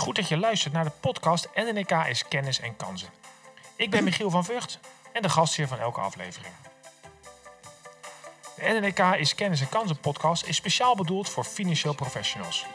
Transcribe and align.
Goed 0.00 0.16
dat 0.16 0.28
je 0.28 0.38
luistert 0.38 0.72
naar 0.72 0.84
de 0.84 0.92
podcast 1.00 1.48
NNK 1.54 1.90
is 1.90 2.28
Kennis 2.28 2.60
en 2.60 2.76
Kansen. 2.76 3.08
Ik 3.76 3.90
ben 3.90 4.04
Michiel 4.04 4.30
van 4.30 4.44
Vught 4.44 4.78
en 5.12 5.22
de 5.22 5.28
gastheer 5.28 5.68
van 5.68 5.78
elke 5.78 6.00
aflevering. 6.00 6.54
De 8.56 8.78
NNK 8.80 8.98
is 8.98 9.34
Kennis 9.34 9.60
en 9.60 9.68
Kansen 9.68 10.00
podcast 10.00 10.46
is 10.46 10.56
speciaal 10.56 10.96
bedoeld 10.96 11.28
voor 11.28 11.44
financieel 11.44 11.94
professionals. 11.94 12.66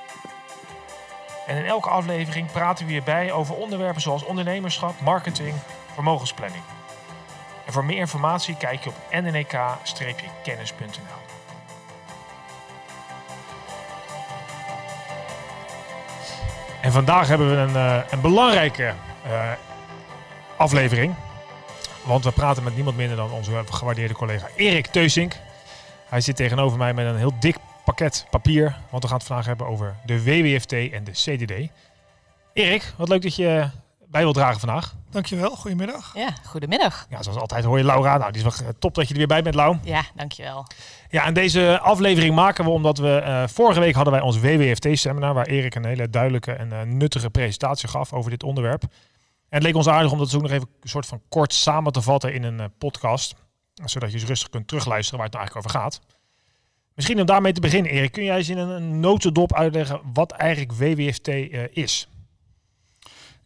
En 1.48 1.58
in 1.58 1.66
elke 1.66 1.90
aflevering 1.90 2.52
praten 2.52 2.86
we 2.86 2.92
hierbij 2.92 3.32
over 3.32 3.56
onderwerpen 3.56 4.02
zoals 4.02 4.24
ondernemerschap, 4.24 5.02
marketing, 5.02 5.56
vermogensplanning. 5.94 6.64
En 7.66 7.74
voor 7.74 7.86
meer 7.86 7.98
informatie 7.98 8.58
kijk 8.58 8.84
je 8.84 8.90
op 8.90 8.96
nnk-kennis.nl. 9.12 11.25
vandaag 16.96 17.28
hebben 17.28 17.50
we 17.50 17.56
een, 17.56 17.76
eh, 17.76 18.12
een 18.12 18.22
belangrijke 18.22 18.94
eh, 19.24 19.52
aflevering. 20.58 21.16
Want 22.04 22.24
we 22.24 22.32
praten 22.32 22.64
met 22.64 22.76
niemand 22.76 22.98
minder 22.98 23.18
dan 23.18 23.32
onze 23.32 23.64
gewaardeerde 23.70 24.14
collega 24.14 24.48
Erik 24.56 24.88
Teusink. 24.88 25.36
Hij 26.10 26.22
zit 26.22 26.36
tegenover 26.36 26.78
mij 26.78 26.94
met 26.94 27.06
een 27.06 27.18
heel 27.18 27.40
dik 27.40 27.58
pakket 27.86 28.26
papier. 28.30 28.76
Want 28.90 29.04
we 29.04 29.10
gaan 29.10 29.18
het 29.18 29.28
vandaag 29.28 29.46
hebben 29.46 29.68
over 29.68 29.96
de 30.06 30.24
WWFT 30.24 30.72
en 30.72 31.04
de 31.04 31.12
CDD. 31.12 31.70
Erik, 32.54 32.94
wat 32.98 33.10
leuk 33.10 33.22
dat 33.22 33.36
je 33.36 33.70
bij 34.16 34.24
wilt 34.24 34.36
dragen 34.36 34.60
vandaag. 34.60 34.96
Dankjewel, 35.10 35.50
goedemiddag. 35.56 36.12
Ja, 36.14 36.30
goedemiddag. 36.46 37.08
Ja, 37.10 37.24
zoals 37.24 37.40
altijd 37.40 37.64
hoor 37.64 37.78
je 37.78 37.84
Laura. 37.84 38.18
Nou, 38.18 38.32
die 38.32 38.46
is 38.46 38.60
wel 38.60 38.74
top 38.80 38.96
dat 38.96 39.08
je 39.08 39.12
er 39.12 39.18
weer 39.18 39.28
bij 39.28 39.42
bent, 39.42 39.56
Lau. 39.56 39.78
Ja, 39.84 40.04
dankjewel. 40.14 40.66
Ja, 41.10 41.26
en 41.26 41.34
deze 41.34 41.80
aflevering 41.80 42.36
maken 42.36 42.64
we 42.64 42.70
omdat 42.70 42.98
we 42.98 43.22
uh, 43.26 43.48
vorige 43.48 43.80
week 43.80 43.96
hadden 43.96 44.14
wij 44.14 44.22
ons 44.22 44.40
WWFT-seminar, 44.40 45.34
waar 45.34 45.46
Erik 45.46 45.76
een 45.76 45.86
hele 45.86 46.10
duidelijke 46.10 46.52
en 46.52 46.70
uh, 46.72 46.82
nuttige 46.82 47.30
presentatie 47.30 47.90
gaf 47.90 48.14
over 48.14 48.32
dit 48.32 48.44
onderwerp. 48.44 48.82
En 48.82 48.90
het 49.50 49.64
leek 49.64 49.76
ons 49.76 49.88
aardig 49.88 50.12
om 50.12 50.18
dat 50.18 50.36
ook 50.36 50.42
nog 50.42 50.52
even 50.52 50.68
een 50.82 50.90
soort 50.90 51.06
van 51.06 51.22
kort 51.30 51.54
samen 51.54 51.92
te 51.92 52.02
vatten 52.02 52.34
in 52.34 52.44
een 52.44 52.60
uh, 52.60 52.66
podcast, 52.78 53.36
zodat 53.74 54.10
je 54.12 54.18
eens 54.18 54.28
rustig 54.28 54.50
kunt 54.50 54.68
terugluisteren 54.68 55.20
waar 55.20 55.28
het 55.28 55.36
nou 55.36 55.48
eigenlijk 55.48 55.76
over 55.76 55.80
gaat. 55.82 56.16
Misschien 56.94 57.20
om 57.20 57.26
daarmee 57.26 57.54
te 57.54 57.62
beginnen, 57.62 57.92
Erik, 57.92 58.12
kun 58.12 58.24
jij 58.24 58.38
eens 58.38 58.50
in 58.50 58.58
een 58.58 59.00
notendop 59.00 59.54
uitleggen 59.54 60.02
wat 60.14 60.32
eigenlijk 60.32 60.72
WWFT 60.72 61.28
is? 61.72 62.08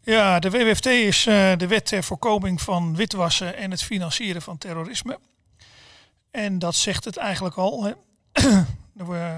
Ja, 0.10 0.40
de 0.40 0.50
WWFT 0.50 0.86
is 0.86 1.26
uh, 1.26 1.52
de 1.58 1.68
wet 1.68 1.86
ter 1.86 2.04
voorkoming 2.04 2.62
van 2.62 2.96
witwassen 2.96 3.56
en 3.56 3.72
het 3.72 3.84
financieren 3.84 4.42
van 4.42 4.58
terrorisme. 4.58 5.20
En 6.32 6.60
dat 6.60 6.76
zegt 6.76 7.06
het 7.06 7.18
eigenlijk 7.18 7.56
al. 7.56 7.84
Hè. 7.84 7.92
de, 8.94 9.04
uh, 9.04 9.38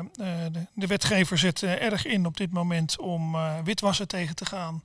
de, 0.51 0.67
de, 0.73 0.87
wetgever 0.87 1.37
zet 1.37 1.61
uh, 1.61 1.81
erg 1.81 2.05
in 2.05 2.25
op 2.25 2.37
dit 2.37 2.51
moment 2.51 2.99
om 2.99 3.35
witwassen 3.63 4.07
tegen 4.07 4.35
te 4.35 4.45
gaan 4.45 4.83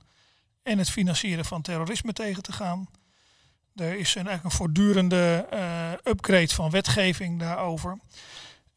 en 0.63 0.77
het 0.77 0.89
financieren 0.89 1.45
van 1.45 1.61
terrorisme 1.61 2.13
tegen 2.13 2.43
te 2.43 2.51
gaan. 2.51 2.89
Er 3.75 3.99
is 3.99 4.15
een, 4.15 4.27
eigenlijk 4.27 4.43
een 4.43 4.59
voortdurende 4.59 5.47
upgrade 6.03 6.53
van 6.53 6.69
wetgeving 6.69 7.39
daarover. 7.39 7.99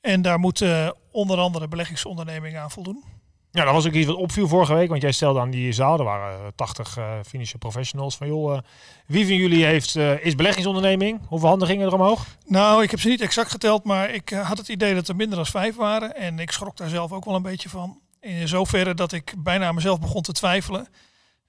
En 0.01 0.23
daar 0.23 0.39
moeten 0.39 0.95
onder 1.11 1.39
andere 1.39 1.69
beleggingsondernemingen 1.69 2.63
aan 2.63 2.71
voldoen. 2.71 3.05
Ja, 3.53 3.65
dat 3.65 3.75
was 3.75 3.87
ook 3.87 3.93
iets 3.93 4.07
wat 4.07 4.17
opviel 4.17 4.49
vorige 4.49 4.75
week. 4.75 4.89
Want 4.89 5.03
jij 5.03 5.13
stelde 5.13 5.41
aan 5.41 5.51
die 5.51 5.73
zaal, 5.73 5.99
er 5.99 6.05
waren 6.05 6.55
80 6.55 6.99
uh, 6.99 7.05
financial 7.27 7.59
professionals. 7.59 8.17
Van 8.17 8.27
joh, 8.27 8.55
uh, 8.55 8.61
wie 9.07 9.27
van 9.27 9.35
jullie 9.35 9.65
heeft, 9.65 9.95
uh, 9.95 10.25
is 10.25 10.35
beleggingsonderneming? 10.35 11.21
Hoeveel 11.27 11.49
handen 11.49 11.69
gingen 11.69 11.87
er 11.87 11.95
omhoog? 11.95 12.27
Nou, 12.47 12.83
ik 12.83 12.91
heb 12.91 13.01
ze 13.01 13.09
niet 13.09 13.21
exact 13.21 13.51
geteld, 13.51 13.85
maar 13.85 14.11
ik 14.11 14.31
had 14.31 14.59
het 14.59 14.69
idee 14.69 14.95
dat 14.95 15.09
er 15.09 15.17
minder 15.17 15.37
dan 15.37 15.47
vijf 15.47 15.77
waren. 15.77 16.17
En 16.17 16.39
ik 16.39 16.51
schrok 16.51 16.77
daar 16.77 16.89
zelf 16.89 17.13
ook 17.13 17.25
wel 17.25 17.35
een 17.35 17.43
beetje 17.43 17.69
van. 17.69 17.99
In 18.21 18.49
zoverre 18.49 18.95
dat 18.95 19.13
ik 19.13 19.35
bijna 19.39 19.73
mezelf 19.73 20.01
begon 20.01 20.23
te 20.23 20.33
twijfelen. 20.33 20.89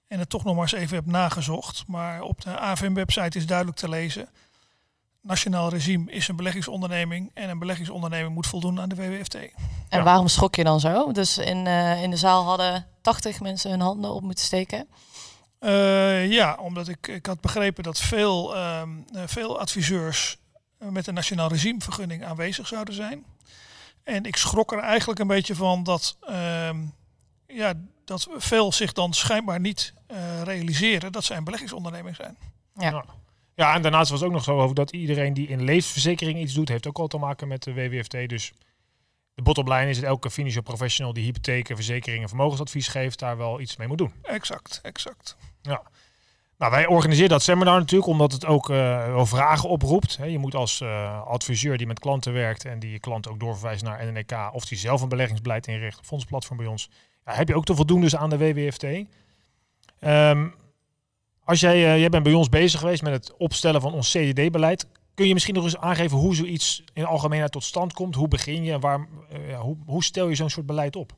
En 0.08 0.20
het 0.20 0.30
toch 0.30 0.44
nog 0.44 0.54
maar 0.54 0.64
eens 0.64 0.72
even 0.72 0.96
heb 0.96 1.06
nagezocht. 1.06 1.84
Maar 1.88 2.22
op 2.22 2.42
de 2.42 2.60
AFM-website 2.60 3.38
is 3.38 3.46
duidelijk 3.46 3.78
te 3.78 3.90
lezen. 3.90 4.30
Nationaal 5.22 5.70
regime 5.70 6.12
is 6.12 6.28
een 6.28 6.36
beleggingsonderneming 6.36 7.32
en 7.34 7.50
een 7.50 7.60
beleggingsonderneming 7.60 8.34
moet 8.34 8.48
voldoen 8.48 8.80
aan 8.80 8.90
de 8.90 8.96
WWFT. 8.96 9.36
En 9.36 9.52
ja. 9.90 10.04
waarom 10.04 10.28
schrok 10.28 10.56
je 10.56 10.64
dan 10.64 10.80
zo? 10.80 11.12
Dus 11.12 11.38
in, 11.38 11.66
uh, 11.66 12.04
in 12.04 12.10
de 12.10 12.18
zaal 12.18 12.44
hadden 12.44 12.88
80 13.02 13.40
mensen 13.40 13.70
hun 13.70 13.80
handen 13.80 14.14
op 14.14 14.22
moeten 14.22 14.44
steken? 14.44 14.88
Uh, 15.60 16.32
ja, 16.32 16.58
omdat 16.60 16.88
ik, 16.88 17.08
ik 17.08 17.26
had 17.26 17.42
begrepen 17.42 17.84
dat 17.84 18.00
veel, 18.00 18.58
um, 18.58 19.06
veel 19.26 19.60
adviseurs 19.60 20.38
met 20.78 21.08
een 21.08 21.14
nationaal 21.14 21.50
regimevergunning 21.50 22.26
aanwezig 22.26 22.68
zouden 22.68 22.94
zijn. 22.94 23.26
En 24.04 24.26
ik 24.26 24.36
schrok 24.36 24.72
er 24.72 24.80
eigenlijk 24.80 25.20
een 25.20 25.28
beetje 25.28 25.56
van 25.56 25.84
dat, 25.84 26.18
um, 26.30 26.94
ja, 27.48 27.74
dat 28.06 28.28
veel 28.38 28.72
zich 28.72 28.94
dan 28.94 29.14
schijnbaar 29.14 29.60
niet 29.60 29.94
uh, 30.12 30.42
realiseren 30.42 31.12
dat 31.12 31.24
zij 31.24 31.38
een 31.38 31.44
beleggingsonderneming 31.44 32.16
zijn. 32.16 32.38
Ja. 32.76 33.06
Ja. 33.56 33.76
En 33.76 33.82
daarnaast 33.82 34.10
was 34.10 34.20
het 34.20 34.30
ook 34.30 34.36
nog 34.36 34.44
zo 34.44 34.62
over 34.62 34.76
dat 34.76 34.92
iedereen 34.92 35.34
die 35.34 35.48
in 35.48 35.64
levensverzekering 35.64 36.40
iets 36.40 36.54
doet, 36.54 36.70
heeft 36.70 36.88
ook 36.88 37.00
al 37.00 37.08
te 37.08 37.18
maken 37.18 37.48
met 37.48 37.64
de 37.64 37.74
WWFT. 37.74 38.30
Dus 38.30 38.54
de 39.34 39.42
bottomline 39.42 39.90
is 39.90 39.96
dat 39.96 40.06
elke 40.06 40.32
financial 40.32 40.64
professional 40.64 41.14
die 41.14 41.24
hypotheken, 41.24 41.76
verzekeringen, 41.76 42.28
vermogensadvies 42.28 42.88
geeft, 42.88 43.20
daar 43.20 43.38
wel 43.38 43.60
iets 43.60 43.78
mee 43.78 43.88
moet 43.88 43.98
doen. 43.98 44.14
Exact, 44.22 44.80
exact. 44.84 45.38
Ja. 45.62 45.82
Nou, 46.58 46.74
wij 46.74 46.88
organiseren 46.88 47.30
dat 47.30 47.42
seminar 47.42 47.80
natuurlijk 47.80 48.10
omdat 48.10 48.32
het 48.32 48.46
ook 48.46 48.70
uh, 48.70 49.26
vragen 49.26 49.70
oproept. 49.70 50.18
He, 50.18 50.26
je 50.26 50.38
moet 50.38 50.56
als 50.56 50.80
uh, 50.82 51.22
adviseur 51.22 51.78
die 51.78 51.88
met 51.88 52.00
klanten 52.00 52.34
werkt 52.34 52.66
en 52.66 52.80
die 52.80 52.92
je 52.92 53.00
klanten 53.00 53.32
ook 53.32 53.40
doorverwijst 53.40 53.84
naar 53.84 54.06
NNK 54.06 54.50
of 54.54 54.66
die 54.66 54.78
zelf 54.78 55.02
een 55.02 55.10
beleggingsbeleid 55.10 55.68
inricht, 55.68 56.00
fondsplatform 56.04 56.58
bij 56.58 56.68
ons, 56.68 56.90
ja, 57.26 57.34
heb 57.34 57.48
je 57.48 57.56
ook 57.56 57.66
te 57.66 57.76
voldoen 57.76 58.02
dus 58.02 58.16
aan 58.16 58.30
de 58.30 58.38
WWFT. 58.38 58.84
Um, 60.04 60.54
als 61.52 61.60
jij, 61.60 61.78
uh, 61.78 62.00
jij 62.00 62.10
bent 62.10 62.24
bij 62.24 62.34
ons 62.34 62.50
bezig 62.50 62.80
geweest 62.80 63.02
met 63.02 63.14
het 63.14 63.38
opstellen 63.38 63.82
van 63.82 63.94
ons 63.94 64.12
CDD-beleid. 64.12 64.88
Kun 65.14 65.28
je 65.28 65.34
misschien 65.34 65.56
nog 65.56 65.64
eens 65.64 65.78
aangeven 65.78 66.18
hoe 66.18 66.36
zoiets 66.36 66.84
in 66.94 67.06
algemeenheid 67.06 67.52
tot 67.52 67.64
stand 67.64 67.94
komt? 67.94 68.16
Hoe 68.16 68.28
begin 68.28 68.64
je 68.64 68.72
en 68.72 68.80
waar, 68.80 69.08
uh, 69.50 69.60
hoe, 69.60 69.78
hoe 69.86 70.04
stel 70.04 70.30
je 70.30 70.36
zo'n 70.36 70.50
soort 70.50 70.66
beleid 70.66 70.96
op? 70.96 71.12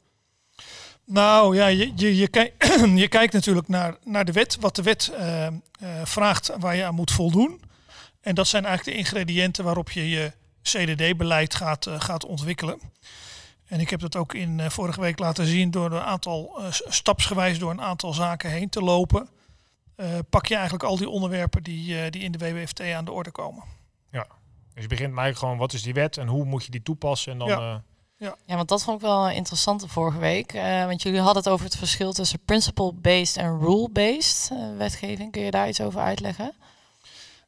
Nou 1.05 1.55
ja, 1.55 1.67
je, 1.67 1.91
je, 1.95 2.15
je, 2.15 2.27
kijk, 2.27 2.65
je 2.95 3.07
kijkt 3.07 3.33
natuurlijk 3.33 3.67
naar, 3.67 3.97
naar 4.03 4.25
de 4.25 4.31
wet, 4.31 4.57
wat 4.59 4.75
de 4.75 4.81
wet 4.81 5.11
uh, 5.19 5.47
vraagt 6.03 6.51
waar 6.59 6.75
je 6.75 6.83
aan 6.83 6.95
moet 6.95 7.11
voldoen. 7.11 7.61
En 8.21 8.35
dat 8.35 8.47
zijn 8.47 8.65
eigenlijk 8.65 8.97
de 8.97 9.03
ingrediënten 9.03 9.63
waarop 9.63 9.91
je 9.91 10.09
je 10.09 10.31
CDD-beleid 10.61 11.55
gaat, 11.55 11.87
gaat 11.97 12.25
ontwikkelen. 12.25 12.79
En 13.65 13.79
ik 13.79 13.89
heb 13.89 13.99
dat 13.99 14.15
ook 14.15 14.33
in 14.33 14.71
vorige 14.71 15.01
week 15.01 15.19
laten 15.19 15.45
zien 15.45 15.71
door 15.71 15.91
een 15.91 16.01
aantal 16.01 16.61
stapsgewijs 16.69 17.59
door 17.59 17.71
een 17.71 17.81
aantal 17.81 18.13
zaken 18.13 18.49
heen 18.49 18.69
te 18.69 18.81
lopen. 18.81 19.29
Uh, 19.97 20.07
pak 20.29 20.45
je 20.45 20.53
eigenlijk 20.53 20.83
al 20.83 20.97
die 20.97 21.09
onderwerpen 21.09 21.63
die, 21.63 21.95
uh, 21.95 22.09
die 22.09 22.21
in 22.21 22.31
de 22.31 22.37
WWFT 22.37 22.81
aan 22.81 23.05
de 23.05 23.11
orde 23.11 23.31
komen. 23.31 23.63
Ja, 24.11 24.27
dus 24.73 24.83
je 24.83 24.87
begint 24.87 25.09
met 25.09 25.19
eigenlijk 25.19 25.37
gewoon 25.37 25.57
wat 25.57 25.73
is 25.73 25.83
die 25.83 25.93
wet 25.93 26.17
en 26.17 26.27
hoe 26.27 26.45
moet 26.45 26.65
je 26.65 26.71
die 26.71 26.81
toepassen 26.81 27.31
en 27.31 27.37
dan... 27.37 27.47
Ja. 27.47 27.59
Uh... 27.59 27.75
Ja. 28.17 28.35
ja, 28.45 28.55
want 28.55 28.69
dat 28.69 28.83
vond 28.83 28.97
ik 28.97 29.07
wel 29.07 29.29
interessant 29.29 29.85
vorige 29.87 30.17
week. 30.17 30.51
want 30.85 31.01
jullie 31.01 31.19
hadden 31.19 31.43
het 31.43 31.51
over 31.51 31.65
het 31.65 31.75
verschil 31.75 32.13
tussen 32.13 32.39
principle-based 32.45 33.37
en 33.37 33.59
rule-based 33.59 34.51
wetgeving. 34.77 35.31
Kun 35.31 35.41
je 35.41 35.51
daar 35.51 35.67
iets 35.67 35.81
over 35.81 36.01
uitleggen? 36.01 36.53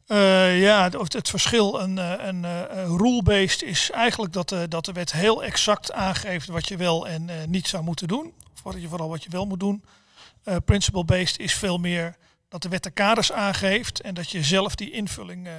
ja, 0.06 0.84
het, 0.84 1.14
het 1.14 1.30
verschil, 1.30 1.82
een, 1.82 1.98
een, 2.28 2.44
een 2.44 2.98
rule-based 2.98 3.62
is 3.62 3.92
eigenlijk 3.92 4.34
dat 4.34 4.50
de, 4.50 4.68
dat 4.68 4.86
de 4.86 4.92
wet 4.92 5.12
heel 5.12 5.44
exact 5.44 5.92
aangeeft 5.92 6.48
wat 6.48 6.68
je 6.68 6.78
wel 6.78 7.08
en 7.08 7.30
niet 7.48 7.68
zou 7.68 7.84
moeten 7.84 8.08
doen. 8.08 8.34
Of 8.54 8.64
wat 8.64 8.82
je 8.82 8.88
vooral 8.88 9.10
wat 9.10 9.24
je 9.24 9.30
wel 9.30 9.46
moet 9.46 9.60
doen. 9.60 9.84
principle-based 10.66 11.40
is 11.40 11.54
veel 11.54 11.78
meer 11.78 12.16
dat 12.56 12.64
de 12.64 12.70
wet 12.70 12.84
de 12.84 12.92
kaders 12.92 13.32
aangeeft 13.32 14.02
en 14.02 14.14
dat 14.14 14.30
je 14.32 14.44
zelf 14.44 14.76
die 14.76 14.92
invulling 14.92 15.48
uh, 15.48 15.54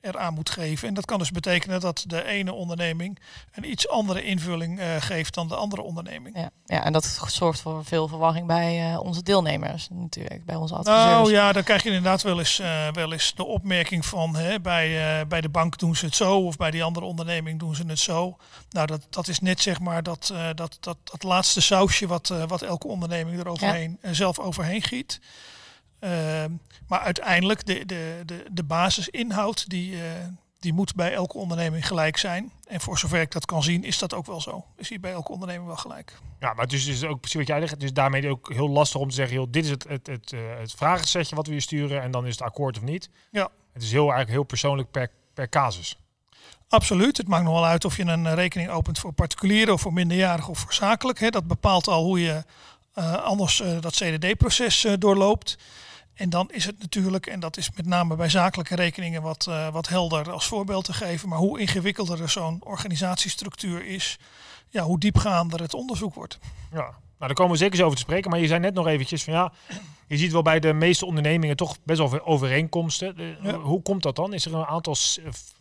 eraan 0.00 0.34
moet 0.34 0.50
geven. 0.50 0.88
En 0.88 0.94
dat 0.94 1.04
kan 1.04 1.18
dus 1.18 1.30
betekenen 1.30 1.80
dat 1.80 2.04
de 2.06 2.24
ene 2.24 2.52
onderneming 2.52 3.18
een 3.52 3.70
iets 3.70 3.88
andere 3.88 4.22
invulling 4.22 4.78
uh, 4.78 4.86
geeft 4.98 5.34
dan 5.34 5.48
de 5.48 5.54
andere 5.54 5.82
onderneming. 5.82 6.36
Ja, 6.36 6.50
ja, 6.64 6.84
en 6.84 6.92
dat 6.92 7.20
zorgt 7.26 7.60
voor 7.60 7.84
veel 7.84 8.08
verwarring 8.08 8.46
bij 8.46 8.92
uh, 8.92 9.00
onze 9.00 9.22
deelnemers 9.22 9.88
natuurlijk, 9.90 10.44
bij 10.44 10.54
onze 10.54 10.74
adviseurs. 10.74 11.04
Nou 11.04 11.30
ja, 11.30 11.52
dan 11.52 11.62
krijg 11.62 11.82
je 11.82 11.88
inderdaad 11.88 12.22
wel 12.22 12.38
eens, 12.38 12.56
wel 12.92 13.12
eens 13.12 13.34
de 13.34 13.44
opmerking 13.44 14.06
van 14.06 14.36
hè, 14.36 14.60
bij, 14.60 15.26
bij 15.26 15.40
de 15.40 15.48
bank 15.48 15.78
doen 15.78 15.96
ze 15.96 16.04
het 16.04 16.14
zo 16.14 16.38
of 16.38 16.56
bij 16.56 16.70
die 16.70 16.82
andere 16.82 17.06
onderneming 17.06 17.58
doen 17.58 17.74
ze 17.74 17.84
het 17.86 17.98
zo. 17.98 18.36
Nou, 18.70 18.86
dat, 18.86 19.06
dat 19.10 19.28
is 19.28 19.40
net 19.40 19.60
zeg 19.60 19.80
maar 19.80 20.02
dat, 20.02 20.34
dat, 20.54 20.76
dat, 20.80 20.96
dat 21.04 21.22
laatste 21.22 21.60
sausje 21.60 22.06
wat, 22.06 22.28
wat 22.46 22.62
elke 22.62 22.86
onderneming 22.86 23.38
er 23.38 23.48
overheen, 23.48 23.98
ja. 24.02 24.12
zelf 24.12 24.38
overheen 24.38 24.82
giet. 24.82 25.20
Uh, 26.00 26.44
maar 26.88 27.00
uiteindelijk, 27.00 27.66
de, 27.66 27.86
de, 27.86 28.22
de, 28.26 28.44
de 28.50 28.62
basisinhoud, 28.62 29.70
die, 29.70 29.92
uh, 29.92 30.00
die 30.60 30.72
moet 30.72 30.94
bij 30.94 31.12
elke 31.12 31.38
onderneming 31.38 31.86
gelijk 31.86 32.16
zijn. 32.16 32.52
En 32.66 32.80
voor 32.80 32.98
zover 32.98 33.20
ik 33.20 33.32
dat 33.32 33.44
kan 33.44 33.62
zien, 33.62 33.84
is 33.84 33.98
dat 33.98 34.14
ook 34.14 34.26
wel 34.26 34.40
zo. 34.40 34.64
Is 34.76 34.88
die 34.88 35.00
bij 35.00 35.12
elke 35.12 35.32
onderneming 35.32 35.66
wel 35.66 35.76
gelijk. 35.76 36.18
Ja, 36.40 36.52
maar 36.54 36.66
dus 36.66 36.86
is 36.86 37.04
ook 37.04 37.20
precies 37.20 37.38
wat 37.38 37.48
jij 37.48 37.58
zegt. 37.58 37.72
Het 37.72 37.82
is 37.82 37.92
daarmee 37.92 38.28
ook 38.28 38.52
heel 38.52 38.68
lastig 38.68 39.00
om 39.00 39.08
te 39.08 39.14
zeggen, 39.14 39.36
joh, 39.36 39.46
dit 39.50 39.64
is 39.64 39.70
het, 39.70 39.84
het, 39.88 40.06
het, 40.06 40.32
uh, 40.32 40.40
het 40.58 40.72
vragensetje 40.72 41.36
wat 41.36 41.46
we 41.46 41.54
je 41.54 41.60
sturen 41.60 42.02
en 42.02 42.10
dan 42.10 42.26
is 42.26 42.32
het 42.32 42.42
akkoord 42.42 42.76
of 42.76 42.82
niet. 42.82 43.10
Ja. 43.30 43.48
Het 43.72 43.82
is 43.82 43.90
heel, 43.90 44.00
eigenlijk 44.00 44.30
heel 44.30 44.42
persoonlijk 44.42 44.90
per, 44.90 45.10
per 45.34 45.48
casus. 45.48 45.98
Absoluut. 46.68 47.16
Het 47.16 47.28
maakt 47.28 47.44
nog 47.44 47.52
wel 47.52 47.66
uit 47.66 47.84
of 47.84 47.96
je 47.96 48.04
een 48.04 48.34
rekening 48.34 48.70
opent 48.70 48.98
voor 48.98 49.12
particulieren 49.12 49.74
of 49.74 49.80
voor 49.80 49.92
minderjarigen 49.92 50.50
of 50.50 50.58
voor 50.58 50.72
zakelijk. 50.72 51.18
Hè. 51.18 51.30
Dat 51.30 51.46
bepaalt 51.46 51.88
al 51.88 52.04
hoe 52.04 52.20
je 52.20 52.44
anders 53.22 53.62
dat 53.80 53.94
CDD-proces 53.94 54.86
doorloopt. 54.98 55.58
En 56.20 56.30
dan 56.30 56.50
is 56.50 56.64
het 56.64 56.78
natuurlijk, 56.78 57.26
en 57.26 57.40
dat 57.40 57.56
is 57.56 57.70
met 57.76 57.86
name 57.86 58.16
bij 58.16 58.28
zakelijke 58.28 58.74
rekeningen 58.74 59.22
wat, 59.22 59.50
wat 59.72 59.88
helder 59.88 60.30
als 60.30 60.46
voorbeeld 60.46 60.84
te 60.84 60.92
geven, 60.92 61.28
maar 61.28 61.38
hoe 61.38 61.60
ingewikkelder 61.60 62.28
zo'n 62.28 62.60
organisatiestructuur 62.64 63.86
is, 63.86 64.18
ja, 64.68 64.82
hoe 64.82 64.98
diepgaander 64.98 65.60
het 65.60 65.74
onderzoek 65.74 66.14
wordt. 66.14 66.38
Ja, 66.72 66.76
nou, 66.76 66.92
daar 67.18 67.34
komen 67.34 67.52
we 67.52 67.58
zeker 67.58 67.74
eens 67.74 67.82
over 67.82 67.96
te 67.96 68.02
spreken. 68.02 68.30
Maar 68.30 68.40
je 68.40 68.46
zei 68.46 68.60
net 68.60 68.74
nog 68.74 68.86
eventjes 68.86 69.24
van 69.24 69.32
ja, 69.32 69.52
je 70.06 70.16
ziet 70.16 70.32
wel 70.32 70.42
bij 70.42 70.60
de 70.60 70.72
meeste 70.72 71.06
ondernemingen 71.06 71.56
toch 71.56 71.76
best 71.82 71.98
wel 71.98 72.08
veel 72.08 72.26
overeenkomsten. 72.26 73.36
Hoe 73.62 73.82
komt 73.82 74.02
dat 74.02 74.16
dan? 74.16 74.34
Is 74.34 74.44
er 74.44 74.54
een 74.54 74.64
aantal, 74.64 74.96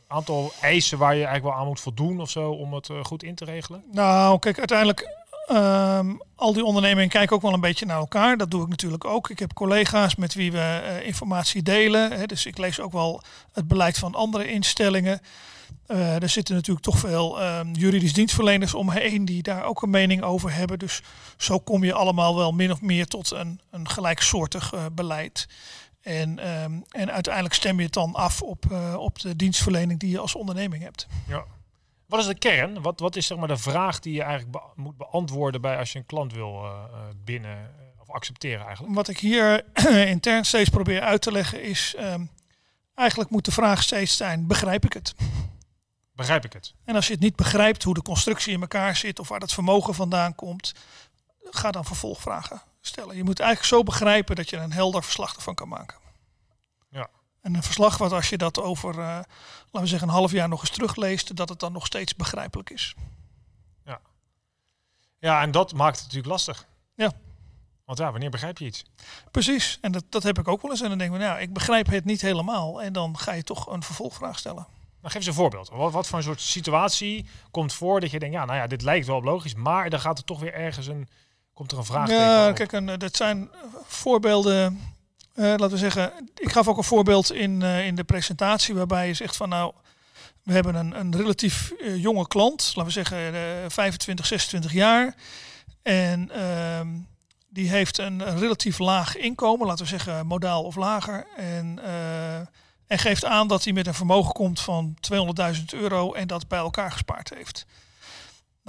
aantal 0.07 0.51
eisen 0.61 0.97
waar 0.97 1.15
je 1.15 1.23
eigenlijk 1.25 1.45
wel 1.45 1.61
aan 1.61 1.67
moet 1.67 1.79
voldoen 1.79 2.21
of 2.21 2.29
zo 2.29 2.51
om 2.51 2.73
het 2.73 2.89
eh, 2.89 3.03
goed 3.03 3.23
in 3.23 3.35
te 3.35 3.45
regelen? 3.45 3.83
Nou, 3.91 4.39
kijk, 4.39 4.57
uiteindelijk 4.57 5.18
ehm, 5.49 6.15
al 6.35 6.53
die 6.53 6.63
ondernemingen 6.63 7.09
kijken 7.09 7.35
ook 7.35 7.41
wel 7.41 7.53
een 7.53 7.59
beetje 7.59 7.85
naar 7.85 7.97
elkaar. 7.97 8.37
Dat 8.37 8.51
doe 8.51 8.63
ik 8.63 8.69
natuurlijk 8.69 9.05
ook. 9.05 9.29
Ik 9.29 9.39
heb 9.39 9.53
collega's 9.53 10.15
met 10.15 10.33
wie 10.33 10.51
we 10.51 10.59
eh, 10.59 11.05
informatie 11.05 11.63
delen. 11.63 12.11
Hè, 12.11 12.25
dus 12.25 12.45
ik 12.45 12.57
lees 12.57 12.79
ook 12.79 12.91
wel 12.91 13.21
het 13.51 13.67
beleid 13.67 13.97
van 13.97 14.15
andere 14.15 14.47
instellingen. 14.47 15.21
Uh, 15.87 16.21
er 16.21 16.29
zitten 16.29 16.55
natuurlijk 16.55 16.85
toch 16.85 16.97
veel 16.97 17.41
uh, 17.41 17.59
juridisch 17.73 18.13
dienstverleners 18.13 18.73
omheen 18.73 19.25
die 19.25 19.43
daar 19.43 19.63
ook 19.63 19.81
een 19.81 19.89
mening 19.89 20.21
over 20.21 20.53
hebben. 20.53 20.79
Dus 20.79 21.01
zo 21.37 21.59
kom 21.59 21.83
je 21.83 21.93
allemaal 21.93 22.35
wel 22.35 22.51
min 22.51 22.71
of 22.71 22.81
meer 22.81 23.05
tot 23.05 23.31
een, 23.31 23.59
een 23.71 23.89
gelijksoortig 23.89 24.73
uh, 24.73 24.85
beleid. 24.91 25.47
En, 26.01 26.49
um, 26.63 26.83
en 26.89 27.11
uiteindelijk 27.11 27.53
stem 27.53 27.77
je 27.77 27.83
het 27.83 27.93
dan 27.93 28.13
af 28.13 28.41
op, 28.41 28.65
op 28.97 29.19
de 29.19 29.35
dienstverlening 29.35 29.99
die 29.99 30.09
je 30.09 30.19
als 30.19 30.35
onderneming 30.35 30.83
hebt. 30.83 31.07
Ja. 31.27 31.43
Wat 32.09 32.19
is 32.19 32.25
de 32.25 32.37
kern? 32.37 32.81
Wat, 32.81 32.99
wat 32.99 33.15
is 33.15 33.25
zeg 33.25 33.37
maar 33.37 33.47
de 33.47 33.57
vraag 33.57 33.99
die 33.99 34.13
je 34.13 34.21
eigenlijk 34.21 34.51
be 34.51 34.61
moet 34.75 34.97
beantwoorden 34.97 35.61
bij 35.61 35.77
als 35.77 35.91
je 35.91 35.99
een 35.99 36.05
klant 36.05 36.33
wil 36.33 36.65
binnen 37.23 37.71
of 37.99 38.09
accepteren 38.09 38.65
eigenlijk? 38.65 38.95
Wat 38.95 39.07
ik 39.07 39.19
hier 39.19 39.65
intern 40.15 40.45
steeds 40.45 40.69
probeer 40.69 41.01
uit 41.01 41.21
te 41.21 41.31
leggen 41.31 41.63
is, 41.63 41.95
um, 41.99 42.29
eigenlijk 42.95 43.29
moet 43.29 43.45
de 43.45 43.51
vraag 43.51 43.83
steeds 43.83 44.17
zijn, 44.17 44.47
begrijp 44.47 44.85
ik 44.85 44.93
het? 44.93 45.13
Begrijp 46.13 46.45
ik 46.45 46.53
het. 46.53 46.73
En 46.85 46.95
als 46.95 47.07
je 47.07 47.13
het 47.13 47.21
niet 47.21 47.35
begrijpt 47.35 47.83
hoe 47.83 47.93
de 47.93 48.01
constructie 48.01 48.53
in 48.53 48.61
elkaar 48.61 48.95
zit 48.95 49.19
of 49.19 49.27
waar 49.27 49.39
het 49.39 49.53
vermogen 49.53 49.93
vandaan 49.93 50.35
komt, 50.35 50.73
ga 51.43 51.71
dan 51.71 51.85
vervolgvragen 51.85 52.61
stellen. 52.81 53.15
Je 53.15 53.23
moet 53.23 53.39
eigenlijk 53.39 53.69
zo 53.69 53.83
begrijpen 53.83 54.35
dat 54.35 54.49
je 54.49 54.57
een 54.57 54.71
helder 54.71 55.03
verslag 55.03 55.35
ervan 55.35 55.55
kan 55.55 55.67
maken. 55.67 55.97
En 57.41 57.55
een 57.55 57.63
verslag 57.63 57.97
wat 57.97 58.11
als 58.11 58.29
je 58.29 58.37
dat 58.37 58.61
over, 58.61 58.93
uh, 58.93 58.99
laten 58.99 59.25
we 59.71 59.87
zeggen, 59.87 60.07
een 60.07 60.13
half 60.13 60.31
jaar 60.31 60.49
nog 60.49 60.59
eens 60.59 60.69
terugleest, 60.69 61.35
dat 61.35 61.49
het 61.49 61.59
dan 61.59 61.71
nog 61.71 61.85
steeds 61.85 62.15
begrijpelijk 62.15 62.69
is. 62.69 62.95
Ja. 63.85 63.99
Ja, 65.19 65.41
en 65.41 65.51
dat 65.51 65.73
maakt 65.73 65.95
het 65.95 66.03
natuurlijk 66.03 66.31
lastig. 66.31 66.67
Ja. 66.95 67.11
Want 67.85 68.01
ja, 68.01 68.11
wanneer 68.11 68.29
begrijp 68.29 68.57
je 68.57 68.65
iets? 68.65 68.83
Precies, 69.31 69.77
en 69.81 69.91
dat, 69.91 70.03
dat 70.09 70.23
heb 70.23 70.39
ik 70.39 70.47
ook 70.47 70.61
wel 70.61 70.71
eens. 70.71 70.81
En 70.81 70.89
dan 70.89 70.97
denk 70.97 71.13
ik, 71.13 71.19
nou, 71.19 71.39
ik 71.39 71.53
begrijp 71.53 71.87
het 71.87 72.05
niet 72.05 72.21
helemaal. 72.21 72.81
En 72.81 72.93
dan 72.93 73.17
ga 73.17 73.31
je 73.31 73.43
toch 73.43 73.67
een 73.67 73.83
vervolgvraag 73.83 74.39
stellen. 74.39 74.67
Nou, 75.01 75.11
geef 75.11 75.15
eens 75.15 75.25
een 75.25 75.33
voorbeeld. 75.33 75.69
Wat, 75.69 75.91
wat 75.91 76.07
voor 76.07 76.17
een 76.17 76.23
soort 76.23 76.41
situatie 76.41 77.25
komt 77.51 77.73
voor 77.73 77.99
dat 77.99 78.11
je 78.11 78.19
denkt, 78.19 78.35
ja, 78.35 78.45
nou 78.45 78.57
ja, 78.57 78.67
dit 78.67 78.81
lijkt 78.81 79.07
wel 79.07 79.23
logisch, 79.23 79.55
maar 79.55 79.89
dan 79.89 79.99
gaat 79.99 80.17
er 80.17 80.23
toch 80.23 80.39
weer 80.39 80.53
ergens 80.53 80.87
een, 80.87 81.09
komt 81.53 81.71
er 81.71 81.77
een 81.77 81.85
vraag 81.85 82.09
Ja, 82.09 82.51
kijk, 82.51 82.73
en, 82.73 82.99
dat 82.99 83.15
zijn 83.15 83.49
voorbeelden. 83.85 84.81
Uh, 85.39 85.45
laten 85.45 85.69
we 85.69 85.77
zeggen, 85.77 86.29
ik 86.35 86.51
gaf 86.51 86.67
ook 86.67 86.77
een 86.77 86.83
voorbeeld 86.83 87.33
in, 87.33 87.61
uh, 87.61 87.85
in 87.85 87.95
de 87.95 88.03
presentatie 88.03 88.75
waarbij 88.75 89.07
je 89.07 89.13
zegt 89.13 89.35
van 89.35 89.49
nou, 89.49 89.73
we 90.43 90.53
hebben 90.53 90.75
een, 90.75 90.99
een 90.99 91.15
relatief 91.15 91.73
uh, 91.81 92.01
jonge 92.01 92.27
klant, 92.27 92.71
laten 92.75 92.85
we 92.85 92.91
zeggen 92.91 93.33
25, 93.71 94.25
26 94.25 94.73
jaar. 94.73 95.15
En 95.81 96.31
ehm, 96.31 96.87
die 97.49 97.69
heeft 97.69 97.97
een, 97.97 98.27
een, 98.27 98.39
relatief 98.39 98.77
laag 98.77 99.17
inkomen, 99.17 99.67
laten 99.67 99.83
we 99.83 99.89
zeggen 99.89 100.27
modaal 100.27 100.63
of 100.63 100.75
lager. 100.75 101.27
En 101.35 101.79
en 102.89 102.99
geeft 102.99 103.25
aan 103.25 103.47
dat 103.47 103.63
hij 103.63 103.73
met 103.73 103.87
een 103.87 103.93
vermogen 103.93 104.33
komt 104.33 104.59
van 104.59 104.97
200.000 105.55 105.63
euro 105.69 106.13
en 106.13 106.27
dat 106.27 106.47
bij 106.47 106.59
elkaar 106.59 106.91
gespaard 106.91 107.31
heeft. 107.35 107.65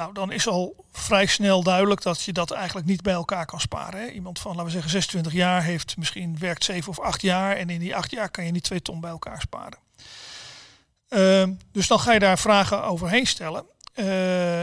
Nou, 0.01 0.13
dan 0.13 0.33
is 0.33 0.49
al 0.49 0.85
vrij 0.93 1.27
snel 1.27 1.63
duidelijk 1.63 2.03
dat 2.03 2.23
je 2.23 2.33
dat 2.33 2.51
eigenlijk 2.51 2.87
niet 2.87 3.03
bij 3.03 3.13
elkaar 3.13 3.47
kan 3.47 3.61
sparen. 3.61 4.01
Hè. 4.01 4.07
Iemand 4.07 4.39
van, 4.39 4.51
laten 4.51 4.65
we 4.65 4.71
zeggen, 4.71 4.91
26 4.91 5.33
jaar 5.33 5.63
heeft 5.63 5.97
misschien 5.97 6.39
werkt 6.39 6.65
7 6.65 6.91
of 6.91 7.01
8 7.01 7.23
jaar. 7.23 7.57
En 7.57 7.71
in 7.71 7.81
die 7.81 7.97
8 7.97 8.11
jaar 8.11 8.31
kan 8.31 8.45
je 8.45 8.51
niet 8.51 8.63
2 8.63 8.83
ton 8.83 9.01
bij 9.01 9.11
elkaar 9.11 9.41
sparen. 9.41 9.79
Uh, 11.09 11.57
dus 11.73 11.87
dan 11.87 12.01
ga 12.01 12.13
je 12.13 12.19
daar 12.19 12.39
vragen 12.39 12.85
overheen 12.85 13.27
stellen. 13.27 13.65
Uh, 13.95 14.63